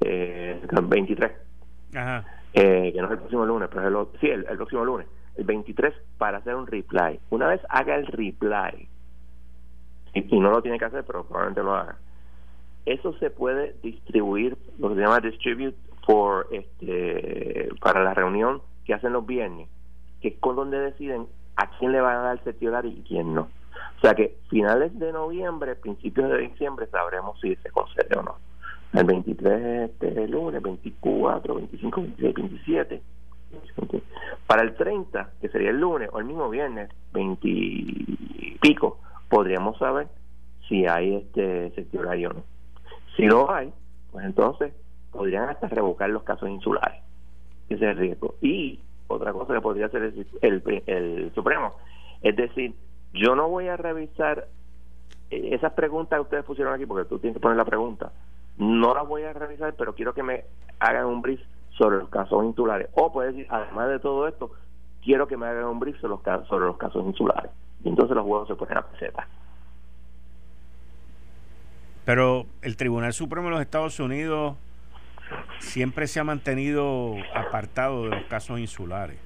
eh, 0.00 0.60
23, 0.70 1.32
eh, 2.52 2.92
que 2.92 3.00
no 3.00 3.06
es 3.06 3.10
el 3.10 3.18
próximo 3.18 3.44
lunes, 3.44 3.68
pero 3.68 3.82
es 3.82 4.14
el, 4.14 4.20
sí, 4.20 4.28
el, 4.28 4.44
próximo 4.56 4.84
lunes, 4.84 5.08
el 5.36 5.44
23, 5.44 5.92
para 6.16 6.38
hacer 6.38 6.54
un 6.54 6.68
reply. 6.68 7.18
Una 7.30 7.48
vez 7.48 7.60
haga 7.68 7.96
el 7.96 8.06
reply, 8.06 8.88
y, 10.14 10.38
no 10.38 10.50
lo 10.50 10.62
tiene 10.62 10.78
que 10.78 10.84
hacer, 10.84 11.02
pero 11.04 11.24
probablemente 11.24 11.64
lo 11.64 11.74
haga, 11.74 11.96
eso 12.86 13.12
se 13.18 13.30
puede 13.30 13.74
distribuir, 13.82 14.56
lo 14.78 14.90
que 14.90 14.94
se 14.94 15.00
llama 15.00 15.18
distribute 15.18 15.76
for, 16.06 16.48
este, 16.50 17.68
para 17.80 18.02
la 18.02 18.14
reunión 18.14 18.62
que 18.84 18.94
hacen 18.94 19.12
los 19.12 19.26
viernes, 19.26 19.68
que 20.20 20.28
es 20.28 20.34
con 20.38 20.56
donde 20.56 20.78
deciden 20.78 21.26
a 21.56 21.70
quién 21.78 21.92
le 21.92 22.00
van 22.00 22.16
a 22.16 22.22
dar 22.22 22.40
el 22.44 22.86
y 22.86 23.04
quién 23.06 23.34
no. 23.34 23.48
O 23.98 24.00
sea 24.00 24.14
que 24.14 24.36
finales 24.48 24.98
de 24.98 25.12
noviembre, 25.12 25.76
principios 25.76 26.30
de 26.30 26.38
diciembre, 26.38 26.86
sabremos 26.88 27.40
si 27.40 27.56
se 27.56 27.70
concede 27.70 28.16
o 28.16 28.22
no 28.22 28.36
el 28.94 29.04
23 29.04 29.90
este 29.90 30.28
lunes, 30.28 30.62
24, 30.62 31.54
25, 31.54 32.00
26, 32.00 32.34
27. 32.34 33.02
Para 34.46 34.62
el 34.62 34.74
30, 34.74 35.30
que 35.40 35.48
sería 35.48 35.70
el 35.70 35.80
lunes 35.80 36.08
o 36.12 36.18
el 36.20 36.24
mismo 36.24 36.48
viernes, 36.48 36.90
20 37.12 37.40
y 37.48 38.58
pico, 38.60 39.00
podríamos 39.28 39.78
saber 39.78 40.08
si 40.68 40.86
hay 40.86 41.16
este 41.16 41.70
sector 41.72 42.06
o 42.06 42.32
no. 42.32 42.42
Si 43.16 43.26
no 43.26 43.50
hay, 43.50 43.72
pues 44.12 44.24
entonces 44.24 44.72
podrían 45.14 45.48
hasta 45.48 45.68
revocar 45.68 46.10
los 46.10 46.22
casos 46.22 46.50
insulares. 46.50 47.02
Ese 47.68 47.84
es 47.84 47.90
el 47.90 47.96
riesgo. 47.96 48.34
Y 48.42 48.80
otra 49.06 49.32
cosa 49.32 49.54
que 49.54 49.60
podría 49.60 49.86
hacer 49.86 50.12
el, 50.42 50.82
el, 50.86 51.32
Supremo, 51.34 51.74
es 52.22 52.36
decir, 52.36 52.74
yo 53.12 53.34
no 53.34 53.48
voy 53.48 53.68
a 53.68 53.76
revisar 53.76 54.48
eh, 55.30 55.50
esas 55.52 55.72
preguntas 55.72 56.18
que 56.18 56.22
ustedes 56.22 56.44
pusieron 56.44 56.74
aquí, 56.74 56.84
porque 56.84 57.08
tú 57.08 57.18
tienes 57.18 57.36
que 57.36 57.40
poner 57.40 57.56
la 57.56 57.64
pregunta 57.64 58.12
no 58.56 58.94
las 58.94 59.06
voy 59.06 59.22
a 59.22 59.32
revisar, 59.32 59.74
pero 59.74 59.94
quiero 59.94 60.14
que 60.14 60.22
me 60.22 60.44
hagan 60.78 61.06
un 61.06 61.22
brief 61.22 61.40
sobre 61.70 61.98
los 61.98 62.08
casos 62.08 62.44
insulares. 62.44 62.88
O 62.94 63.12
puede 63.12 63.32
decir, 63.32 63.46
además 63.50 63.88
de 63.88 63.98
todo 63.98 64.28
esto, 64.28 64.52
quiero 65.02 65.26
que 65.26 65.36
me 65.36 65.46
hagan 65.46 65.64
un 65.64 65.80
brief 65.80 65.96
sobre 65.96 66.10
los 66.10 66.20
casos, 66.20 66.48
sobre 66.48 66.66
los 66.66 66.76
casos 66.76 67.04
insulares. 67.04 67.50
Y 67.82 67.88
entonces 67.88 68.14
los 68.14 68.24
juegos 68.24 68.48
se 68.48 68.54
ponen 68.54 68.78
a 68.78 68.82
peseta. 68.82 69.26
Pero 72.04 72.46
el 72.62 72.76
Tribunal 72.76 73.12
Supremo 73.12 73.46
de 73.48 73.52
los 73.52 73.60
Estados 73.62 73.98
Unidos 73.98 74.56
siempre 75.58 76.06
se 76.06 76.20
ha 76.20 76.24
mantenido 76.24 77.14
apartado 77.34 78.04
de 78.04 78.10
los 78.10 78.24
casos 78.24 78.58
insulares. 78.58 79.18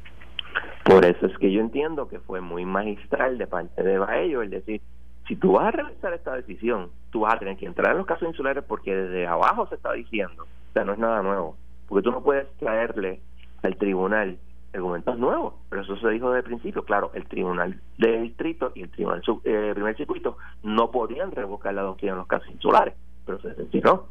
Por 0.85 1.05
eso 1.05 1.27
es 1.27 1.37
que 1.39 1.53
yo 1.53 1.61
entiendo 1.61 2.09
que 2.09 2.19
fue 2.21 2.41
muy 2.41 2.65
magistral 2.65 3.37
de 3.37 3.47
parte 3.47 3.83
de 3.83 3.99
Baello 3.99 4.43
el 4.43 4.51
decir, 4.51 4.81
si 5.27 5.37
tú 5.37 5.53
vas 5.53 5.67
a 5.67 5.71
realizar 5.71 6.15
esta 6.15 6.35
decisión, 6.35 6.91
tú 7.11 7.21
vas 7.21 7.35
a 7.35 7.39
tener 7.39 7.57
que 7.59 7.67
entrar 7.67 7.93
en 7.93 7.99
los 7.99 8.07
casos 8.07 8.29
insulares 8.29 8.65
porque 8.67 8.95
desde 8.95 9.27
abajo 9.27 9.67
se 9.69 9.75
está 9.75 9.93
diciendo, 9.93 10.45
o 10.45 10.73
sea, 10.73 10.85
no 10.85 10.95
es 10.95 10.99
nada 10.99 11.23
nuevo, 11.23 11.57
porque 11.87 12.05
tú 12.05 12.11
no 12.11 12.23
puedes 12.23 12.51
traerle 12.57 13.21
al 13.63 13.77
tribunal 13.77 14.39
argumentos 14.73 15.19
nuevos, 15.19 15.55
pero 15.69 15.83
eso 15.83 15.97
se 15.97 16.09
dijo 16.09 16.31
desde 16.31 16.39
el 16.39 16.45
principio, 16.45 16.85
claro, 16.85 17.11
el 17.15 17.27
tribunal 17.27 17.81
de 17.99 18.21
distrito 18.21 18.73
y 18.75 18.83
el 18.83 18.91
tribunal 18.91 19.23
eh, 19.45 19.73
primer 19.75 19.97
circuito 19.97 20.37
no 20.63 20.91
podían 20.91 21.33
revocar 21.33 21.75
la 21.75 21.83
doctrina 21.83 22.13
en 22.13 22.19
los 22.19 22.27
casos 22.27 22.49
insulares, 22.49 22.95
pero 23.27 23.41
se 23.41 23.55
decidió, 23.55 24.07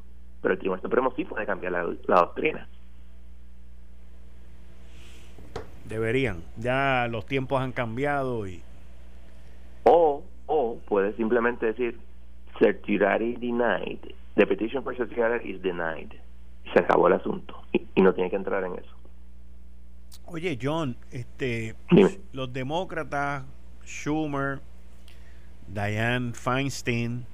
pero 0.47 0.53
el 0.53 0.59
tribunal 0.59 0.81
supremo 0.81 1.13
sí 1.13 1.25
puede 1.25 1.45
cambiar 1.45 1.73
la, 1.73 1.83
la 1.83 2.15
doctrina. 2.15 2.69
Deberían, 5.83 6.41
ya 6.55 7.09
los 7.11 7.25
tiempos 7.25 7.59
han 7.61 7.73
cambiado 7.73 8.47
y... 8.47 8.61
O 9.83 10.23
o 10.45 10.77
puede 10.87 11.13
simplemente 11.17 11.65
decir 11.65 11.99
certiorari 12.59 13.35
denied. 13.35 13.99
The 14.35 14.47
petition 14.47 14.83
for 14.83 14.95
certiorari 14.95 15.51
is 15.51 15.61
denied. 15.61 16.13
Se 16.73 16.79
acabó 16.79 17.07
el 17.07 17.15
asunto 17.15 17.61
y, 17.73 18.01
no 18.01 18.13
tiene 18.13 18.29
que 18.29 18.37
entrar 18.37 18.63
en 18.63 18.75
eso. 18.75 18.95
Oye, 20.27 20.57
John, 20.61 20.95
este, 21.11 21.75
los 22.31 22.53
demócratas, 22.53 23.43
Schumer, 23.85 24.61
Diane 25.67 26.31
Feinstein, 26.31 27.25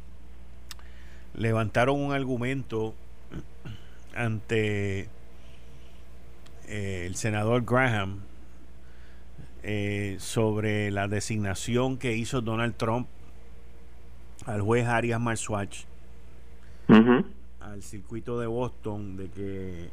levantaron 1.35 1.99
un 1.99 2.11
argumento 2.11 2.95
ante 4.15 5.09
eh, 6.67 7.05
el 7.05 7.15
senador 7.15 7.63
Graham 7.65 8.21
eh, 9.63 10.17
sobre 10.19 10.91
la 10.91 11.07
designación 11.07 11.97
que 11.97 12.15
hizo 12.15 12.41
Donald 12.41 12.75
Trump 12.75 13.07
al 14.45 14.61
juez 14.61 14.87
Arias 14.87 15.21
Marswatch 15.21 15.85
al 17.73 17.81
circuito 17.81 18.39
de 18.39 18.47
Boston 18.47 19.15
de 19.17 19.29
que 19.29 19.89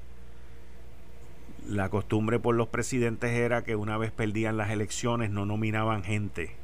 la 1.68 1.88
costumbre 1.88 2.38
por 2.38 2.54
los 2.54 2.68
presidentes 2.68 3.30
era 3.30 3.62
que 3.62 3.76
una 3.76 3.96
vez 3.96 4.10
perdían 4.10 4.56
las 4.56 4.70
elecciones 4.70 5.30
no 5.30 5.46
nominaban 5.46 6.02
gente. 6.02 6.56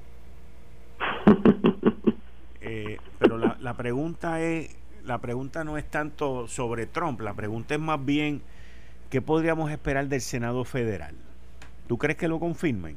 Eh, 2.69 2.99
pero 3.21 3.39
la, 3.39 3.57
la 3.61 3.77
pregunta 3.77 4.43
es, 4.43 4.77
la 5.07 5.19
pregunta 5.19 5.65
no 5.65 5.79
es 5.79 5.85
tanto 5.89 6.49
sobre 6.49 6.87
Trump, 6.87 7.21
la 7.21 7.35
pregunta 7.35 7.75
es 7.75 7.81
más 7.81 8.05
bien 8.05 8.43
qué 9.11 9.23
podríamos 9.23 9.71
esperar 9.71 10.07
del 10.07 10.21
Senado 10.21 10.65
Federal. 10.65 11.15
¿Tú 11.87 11.97
crees 11.99 12.19
que 12.19 12.29
lo 12.29 12.41
confirmen? 12.41 12.97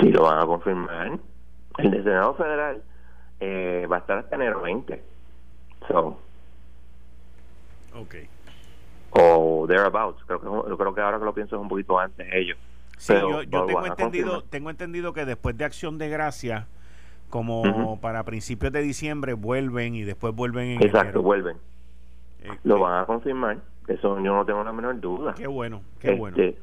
Sí, 0.00 0.08
lo 0.08 0.22
van 0.22 0.38
a 0.40 0.46
confirmar. 0.46 1.18
El 1.78 1.90
de 1.90 2.02
Senado 2.02 2.34
Federal 2.34 2.82
eh, 3.40 3.86
va 3.90 3.96
a 3.96 3.98
estar 4.00 4.18
hasta 4.18 4.36
enero 4.36 4.62
20. 4.62 5.02
So. 5.88 6.18
Ok. 7.94 8.14
O 9.10 9.66
thereabouts. 9.68 10.22
Creo 10.24 10.40
que, 10.40 10.46
yo 10.46 10.78
creo 10.78 10.94
que 10.94 11.00
ahora 11.00 11.18
que 11.18 11.24
lo 11.24 11.34
pienso 11.34 11.56
es 11.56 11.62
un 11.62 11.68
poquito 11.68 11.98
antes 11.98 12.26
ellos. 12.32 12.58
Sí, 12.96 13.14
yo, 13.14 13.40
tengo 13.48 13.86
entendido, 13.86 14.42
tengo 14.44 14.70
entendido 14.70 15.12
que 15.12 15.24
después 15.24 15.56
de 15.56 15.64
Acción 15.64 15.96
de 15.98 16.08
Gracia, 16.10 16.66
como 17.30 17.98
para 18.00 18.24
principios 18.24 18.72
de 18.72 18.82
diciembre, 18.82 19.32
vuelven 19.34 19.94
y 19.94 20.02
después 20.02 20.34
vuelven 20.34 20.72
en 20.72 20.82
Exacto, 20.82 21.22
vuelven. 21.22 21.56
Eh, 22.42 22.48
lo 22.64 22.76
eh, 22.76 22.80
van 22.80 23.02
a 23.02 23.06
confirmar. 23.06 23.58
Eso 23.88 24.16
yo 24.20 24.34
no 24.34 24.44
tengo 24.44 24.62
la 24.62 24.72
menor 24.72 25.00
duda. 25.00 25.34
Qué 25.36 25.46
bueno, 25.46 25.82
qué 25.98 26.14
bueno. 26.14 26.36
Este, 26.36 26.60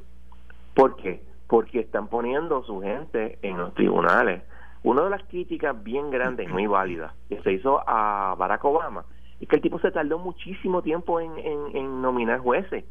¿Por 0.73 0.95
qué? 0.97 1.21
Porque 1.47 1.79
están 1.79 2.07
poniendo 2.07 2.63
su 2.63 2.81
gente 2.81 3.39
en 3.41 3.57
los 3.57 3.73
tribunales. 3.73 4.43
Una 4.83 5.03
de 5.03 5.09
las 5.09 5.23
críticas 5.23 5.83
bien 5.83 6.11
grandes, 6.11 6.49
muy 6.49 6.67
válidas, 6.67 7.13
que 7.27 7.41
se 7.41 7.53
hizo 7.53 7.81
a 7.87 8.35
Barack 8.37 8.63
Obama, 8.63 9.05
es 9.39 9.47
que 9.47 9.57
el 9.57 9.61
tipo 9.61 9.79
se 9.79 9.91
tardó 9.91 10.19
muchísimo 10.19 10.81
tiempo 10.81 11.19
en, 11.19 11.31
en, 11.37 12.01
nominar 12.01 12.39
jueces. 12.39 12.85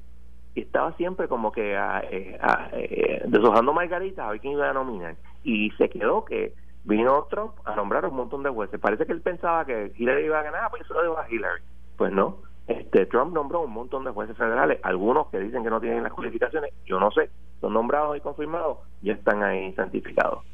Y 0.55 0.63
estaba 0.63 0.93
siempre 0.95 1.29
como 1.29 1.53
que 1.53 1.77
a, 1.77 2.01
eh, 2.11 2.39
eh, 2.73 3.23
deshojando 3.27 3.73
margaritas 3.73 4.27
a 4.27 4.31
ver 4.31 4.41
quién 4.41 4.55
iba 4.55 4.69
a 4.69 4.73
nominar. 4.73 5.17
Y 5.45 5.71
se 5.73 5.89
quedó 5.89 6.25
que 6.25 6.55
vino 6.87 7.27
Trump 7.29 7.53
a 7.65 7.75
nombrar 7.75 8.07
un 8.07 8.17
montón 8.17 8.43
de 8.43 8.51
jueces. 8.51 8.81
Parece 8.81 9.07
que 9.07 9.13
él 9.13 9.21
pensaba 9.21 9.65
que 9.65 9.93
Hillary 9.97 10.25
iba 10.25 10.39
a 10.39 10.45
ganar, 10.45 10.65
ah, 10.65 10.71
pues 10.71 10.83
eso 10.83 10.95
lo 10.95 11.03
dejo 11.03 11.19
a 11.19 11.29
Hillary. 11.29 11.63
Pues 11.97 12.13
no, 12.13 12.39
este 12.69 13.07
Trump 13.07 13.35
nombró 13.35 13.63
un 13.63 13.73
montón 13.73 14.05
de 14.05 14.13
jueces 14.13 14.37
federales, 14.37 14.79
algunos 14.83 15.27
que 15.29 15.41
dicen 15.41 15.65
que 15.65 15.71
no 15.71 15.81
tienen 15.81 16.05
las 16.05 16.13
cualificaciones, 16.13 16.73
yo 16.85 17.01
no 17.01 17.11
sé, 17.11 17.31
son 17.61 17.73
nombrados 17.73 18.17
y 18.17 18.21
confirmados, 18.21 18.79
ya 19.03 19.15
están 19.15 19.43
ahí 19.43 19.73
santificados. 19.75 20.45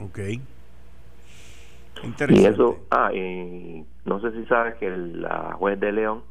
Ok. 0.00 0.18
Interesante. 2.02 2.42
Y 2.42 2.46
eso, 2.46 2.78
ah, 2.90 3.12
y 3.12 3.84
no 4.04 4.20
sé 4.20 4.32
si 4.32 4.44
sabes 4.46 4.76
que 4.76 4.88
la 4.90 5.54
juez 5.54 5.78
de 5.80 5.92
León 5.92 6.22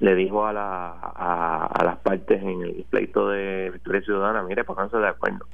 le 0.00 0.14
dijo 0.14 0.46
a, 0.46 0.52
la, 0.52 0.90
a, 0.90 1.84
las 1.84 1.96
partes 1.98 2.42
en 2.42 2.62
el 2.62 2.84
pleito 2.90 3.28
de 3.28 3.70
Victoria 3.72 4.02
Ciudadana, 4.02 4.42
mire, 4.42 4.64
pónganse 4.64 4.98
de 4.98 5.08
acuerdo 5.08 5.46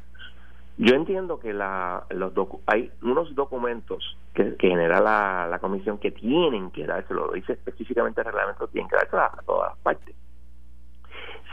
yo 0.80 0.94
entiendo 0.94 1.38
que 1.38 1.52
la, 1.52 2.06
los 2.08 2.32
hay 2.64 2.90
unos 3.02 3.34
documentos 3.34 4.16
que, 4.32 4.56
genera 4.58 4.98
la, 4.98 5.46
la, 5.46 5.58
comisión 5.58 5.98
que 5.98 6.10
tienen 6.10 6.70
que 6.70 6.86
darse, 6.86 7.12
lo 7.12 7.30
dice 7.32 7.52
específicamente 7.52 8.22
el 8.22 8.24
reglamento, 8.24 8.66
tienen 8.68 8.88
que 8.88 8.96
darse 8.96 9.14
a, 9.14 9.42
todas 9.44 9.72
las 9.72 9.78
partes. 9.80 10.16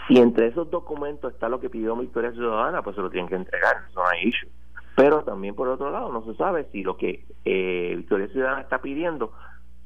Si 0.08 0.18
entre 0.18 0.48
esos 0.48 0.72
documentos 0.72 1.34
está 1.34 1.50
lo 1.50 1.60
que 1.60 1.70
pidió 1.70 1.94
Victoria 1.98 2.32
Ciudadana, 2.32 2.82
pues 2.82 2.96
se 2.96 3.02
lo 3.02 3.10
tienen 3.10 3.28
que 3.28 3.36
entregar, 3.36 3.76
no 3.94 4.08
hay 4.08 4.30
issue. 4.30 4.50
Pero 4.96 5.24
también 5.24 5.56
por 5.56 5.68
otro 5.68 5.92
lado, 5.92 6.10
no 6.10 6.24
se 6.24 6.34
sabe 6.36 6.70
si 6.72 6.82
lo 6.84 6.96
que 6.96 7.26
eh, 7.44 7.96
Victoria 7.98 8.30
Ciudadana 8.30 8.62
está 8.62 8.80
pidiendo, 8.80 9.34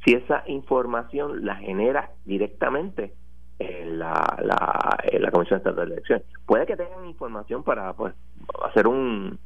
si 0.06 0.14
esa 0.14 0.44
información 0.46 1.48
la 1.48 1.56
genera 1.56 2.12
directamente 2.26 3.16
la, 3.86 4.38
la, 4.42 4.98
la 5.20 5.32
Comisión 5.32 5.58
Estatal 5.58 5.88
de 5.88 5.94
Elecciones. 5.96 6.26
Puede 6.46 6.66
que 6.66 6.78
tengan 6.78 7.06
información 7.06 7.64
para 7.64 7.94
pues 7.94 8.14
hacer 8.64 8.88
un, 8.88 9.40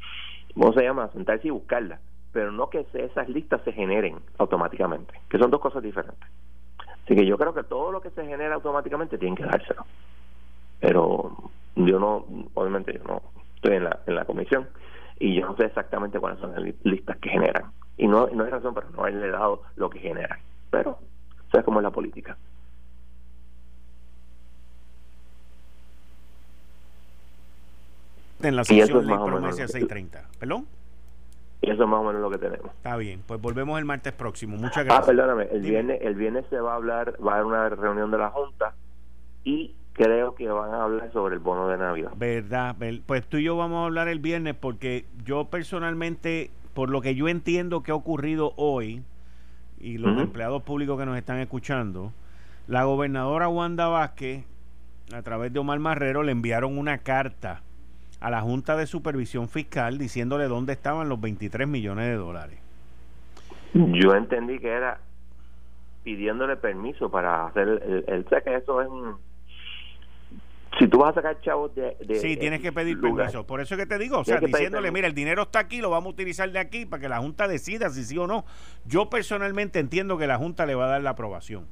¿cómo 0.53 0.73
se 0.73 0.83
llama? 0.83 1.09
Sentarse 1.13 1.47
y 1.47 1.51
buscarla, 1.51 1.99
pero 2.31 2.51
no 2.51 2.69
que 2.69 2.85
esas 2.93 3.29
listas 3.29 3.61
se 3.63 3.71
generen 3.71 4.17
automáticamente, 4.37 5.13
que 5.29 5.37
son 5.37 5.51
dos 5.51 5.61
cosas 5.61 5.83
diferentes. 5.83 6.27
Así 7.03 7.15
que 7.15 7.25
yo 7.25 7.37
creo 7.37 7.53
que 7.53 7.63
todo 7.63 7.91
lo 7.91 8.01
que 8.01 8.09
se 8.11 8.25
genera 8.25 8.55
automáticamente 8.55 9.17
tiene 9.17 9.37
que 9.37 9.45
dárselo. 9.45 9.85
Pero 10.79 11.35
yo 11.75 11.99
no, 11.99 12.25
obviamente 12.53 12.93
yo 12.93 13.03
no 13.03 13.21
estoy 13.55 13.77
en 13.77 13.83
la, 13.83 13.99
en 14.07 14.15
la 14.15 14.25
comisión 14.25 14.67
y 15.19 15.35
yo 15.39 15.45
no 15.45 15.55
sé 15.55 15.65
exactamente 15.65 16.19
cuáles 16.19 16.39
son 16.39 16.53
las 16.53 16.63
listas 16.83 17.17
que 17.17 17.29
generan. 17.29 17.71
Y 17.97 18.07
no, 18.07 18.27
no 18.27 18.43
hay 18.43 18.49
razón 18.49 18.73
para 18.73 18.89
no 18.89 19.01
haberle 19.01 19.29
dado 19.29 19.61
lo 19.75 19.89
que 19.89 19.99
generan. 19.99 20.39
Pero, 20.69 20.97
¿sabes 21.51 21.63
cómo 21.63 21.79
es 21.79 21.83
la 21.83 21.91
política? 21.91 22.37
Dijiste 28.45 28.49
en 28.49 28.55
la 28.55 28.63
sección 28.63 29.07
Ley 29.07 29.17
Promesa 29.17 29.67
630. 29.67 30.29
¿Perdón? 30.39 30.67
Y 31.61 31.71
eso 31.71 31.83
es 31.83 31.89
más 31.89 31.99
o 31.99 32.03
menos 32.03 32.21
lo 32.21 32.29
que 32.29 32.37
tenemos. 32.37 32.71
Está 32.75 32.95
bien, 32.97 33.23
pues 33.25 33.41
volvemos 33.41 33.79
el 33.79 33.85
martes 33.85 34.13
próximo. 34.13 34.57
Muchas 34.57 34.77
ah, 34.77 34.83
gracias. 34.83 35.03
Ah, 35.03 35.05
perdóname, 35.05 35.47
el 35.51 35.61
viernes, 35.61 35.99
el 36.01 36.15
viernes 36.15 36.45
se 36.49 36.59
va 36.59 36.73
a 36.73 36.75
hablar, 36.75 37.15
va 37.25 37.33
a 37.33 37.35
haber 37.35 37.45
una 37.45 37.69
reunión 37.69 38.11
de 38.11 38.17
la 38.17 38.29
Junta 38.29 38.75
y 39.43 39.73
creo 39.93 40.35
que 40.35 40.47
van 40.47 40.73
a 40.73 40.83
hablar 40.83 41.11
sobre 41.11 41.35
el 41.35 41.39
bono 41.39 41.67
de 41.67 41.77
Navidad. 41.77 42.11
Verdad, 42.15 42.75
pues 43.05 43.25
tú 43.25 43.37
y 43.37 43.43
yo 43.43 43.55
vamos 43.57 43.81
a 43.81 43.85
hablar 43.85 44.07
el 44.09 44.19
viernes 44.19 44.55
porque 44.55 45.05
yo 45.23 45.45
personalmente, 45.45 46.51
por 46.73 46.89
lo 46.89 47.01
que 47.01 47.15
yo 47.15 47.29
entiendo 47.29 47.81
que 47.81 47.91
ha 47.91 47.95
ocurrido 47.95 48.53
hoy 48.57 49.03
y 49.79 49.97
los 49.97 50.19
empleados 50.19 50.63
públicos 50.63 50.99
que 50.99 51.05
nos 51.05 51.17
están 51.17 51.39
escuchando, 51.39 52.11
la 52.67 52.83
gobernadora 52.83 53.47
Wanda 53.47 53.87
Vázquez, 53.87 54.43
a 55.13 55.21
través 55.21 55.53
de 55.53 55.59
Omar 55.59 55.79
Marrero, 55.79 56.23
le 56.23 56.31
enviaron 56.31 56.77
una 56.77 56.99
carta 56.99 57.61
a 58.19 58.29
la 58.29 58.41
Junta 58.41 58.75
de 58.75 58.87
Supervisión 58.87 59.49
Fiscal 59.49 59.97
diciéndole 59.97 60.47
dónde 60.47 60.73
estaban 60.73 61.09
los 61.09 61.19
23 61.19 61.67
millones 61.67 62.07
de 62.07 62.15
dólares. 62.15 62.59
Yo 63.73 64.15
entendí 64.15 64.59
que 64.59 64.69
era 64.69 64.99
pidiéndole 66.03 66.55
permiso 66.55 67.09
para 67.09 67.47
hacer 67.47 67.67
el, 67.67 68.05
el, 68.07 68.29
sé 68.29 68.41
que 68.43 68.55
eso 68.55 68.81
es 68.81 68.87
un 68.87 69.15
si 70.77 70.87
tú 70.87 70.99
vas 70.99 71.11
a 71.11 71.15
sacar 71.15 71.39
chavos 71.41 71.73
de, 71.73 71.95
sí 72.15 72.37
tienes 72.37 72.61
que 72.61 72.71
pedir 72.71 72.99
permiso. 72.99 73.47
Por 73.47 73.61
eso 73.61 73.75
es 73.75 73.79
que 73.79 73.87
te 73.87 73.97
digo 73.97 74.19
o 74.19 74.23
sea 74.23 74.39
diciéndole 74.39 74.91
mira 74.91 75.07
el 75.07 75.13
dinero 75.13 75.43
está 75.43 75.59
aquí 75.59 75.81
lo 75.81 75.89
vamos 75.89 76.07
a 76.07 76.09
utilizar 76.11 76.51
de 76.51 76.59
aquí 76.59 76.85
para 76.85 77.01
que 77.01 77.09
la 77.09 77.19
junta 77.19 77.47
decida 77.47 77.89
si 77.89 78.03
sí 78.03 78.17
o 78.17 78.27
no 78.27 78.45
yo 78.85 79.09
personalmente 79.09 79.79
entiendo 79.79 80.17
que 80.17 80.27
la 80.27 80.37
junta 80.37 80.65
le 80.65 80.75
va 80.75 80.85
a 80.85 80.89
dar 80.89 81.01
la 81.01 81.11
aprobación 81.11 81.65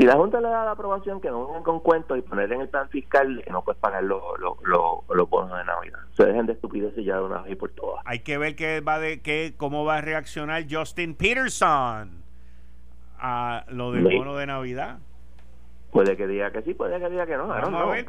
si 0.00 0.06
la 0.06 0.16
Junta 0.16 0.40
le 0.40 0.48
da 0.48 0.64
la 0.64 0.70
aprobación, 0.70 1.20
que 1.20 1.28
no 1.28 1.46
vengan 1.46 1.62
con 1.62 1.80
cuentos 1.80 2.16
y 2.16 2.22
poner 2.22 2.50
en 2.50 2.62
el 2.62 2.70
plan 2.70 2.88
fiscal 2.88 3.42
que 3.44 3.50
no 3.50 3.62
puedes 3.62 3.78
pagar 3.78 4.02
los, 4.02 4.22
los, 4.38 5.28
bonos 5.28 5.58
de 5.58 5.64
Navidad. 5.66 5.98
Se 6.16 6.24
dejen 6.24 6.46
de 6.46 6.54
estupideces 6.54 7.04
ya 7.04 7.16
de 7.16 7.22
una 7.22 7.42
vez 7.42 7.52
y 7.52 7.54
por 7.54 7.68
todas. 7.72 8.02
Hay 8.06 8.20
que 8.20 8.38
ver 8.38 8.56
qué 8.56 8.80
va 8.80 8.98
de, 8.98 9.20
qué, 9.20 9.52
cómo 9.58 9.84
va 9.84 9.98
a 9.98 10.00
reaccionar 10.00 10.64
Justin 10.70 11.14
Peterson 11.14 12.22
a 13.18 13.66
lo 13.68 13.92
del 13.92 14.04
bono 14.04 14.36
de 14.36 14.46
Navidad. 14.46 15.00
Puede 15.92 16.16
que 16.16 16.26
diga 16.26 16.50
que 16.50 16.62
sí, 16.62 16.72
puede 16.72 16.98
que 16.98 17.10
diga 17.10 17.26
que 17.26 17.36
no. 17.36 17.48
Vamos 17.48 17.82
a 17.82 17.84
ver, 17.84 18.06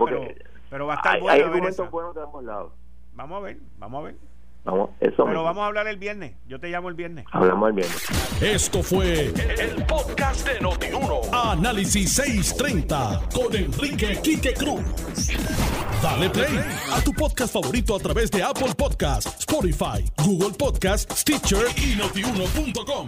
pero, 0.69 0.87
va 0.87 0.93
a 0.93 0.95
estar 0.95 1.19
hay, 1.29 1.41
argumentos 1.41 1.91
buenos 1.91 2.15
de 2.15 2.21
ambos 2.21 2.41
lados. 2.45 2.71
Vamos 3.15 3.37
a 3.37 3.41
ver, 3.41 3.57
vamos 3.77 3.99
a 3.99 4.03
ver. 4.05 4.15
Vamos, 4.63 4.91
eso 4.99 5.25
Pero 5.25 5.43
vamos 5.43 5.63
a 5.63 5.67
hablar 5.67 5.87
el 5.87 5.97
viernes. 5.97 6.35
Yo 6.47 6.59
te 6.59 6.69
llamo 6.69 6.89
el 6.89 6.95
viernes. 6.95 7.25
Hablamos 7.31 7.69
el 7.69 7.75
viernes. 7.75 8.41
Esto 8.41 8.83
fue 8.83 9.25
el, 9.27 9.85
podcast 9.87 10.47
de 10.47 10.59
Notiuno. 10.59 11.21
Análisis 11.33 12.13
630 12.13 13.21
con 13.33 13.55
Enrique 13.55 14.19
Quique 14.21 14.53
Cruz. 14.53 14.83
Dale 16.03 16.29
play 16.29 16.59
a 16.93 17.01
tu 17.03 17.11
podcast 17.13 17.53
favorito 17.53 17.95
a 17.95 17.99
través 17.99 18.29
de 18.29 18.43
Apple 18.43 18.73
Podcasts, 18.77 19.39
Spotify, 19.39 20.05
Google 20.23 20.55
Podcasts, 20.57 21.21
Stitcher 21.21 21.65
y 21.77 21.95
notiuno.com. 21.95 23.07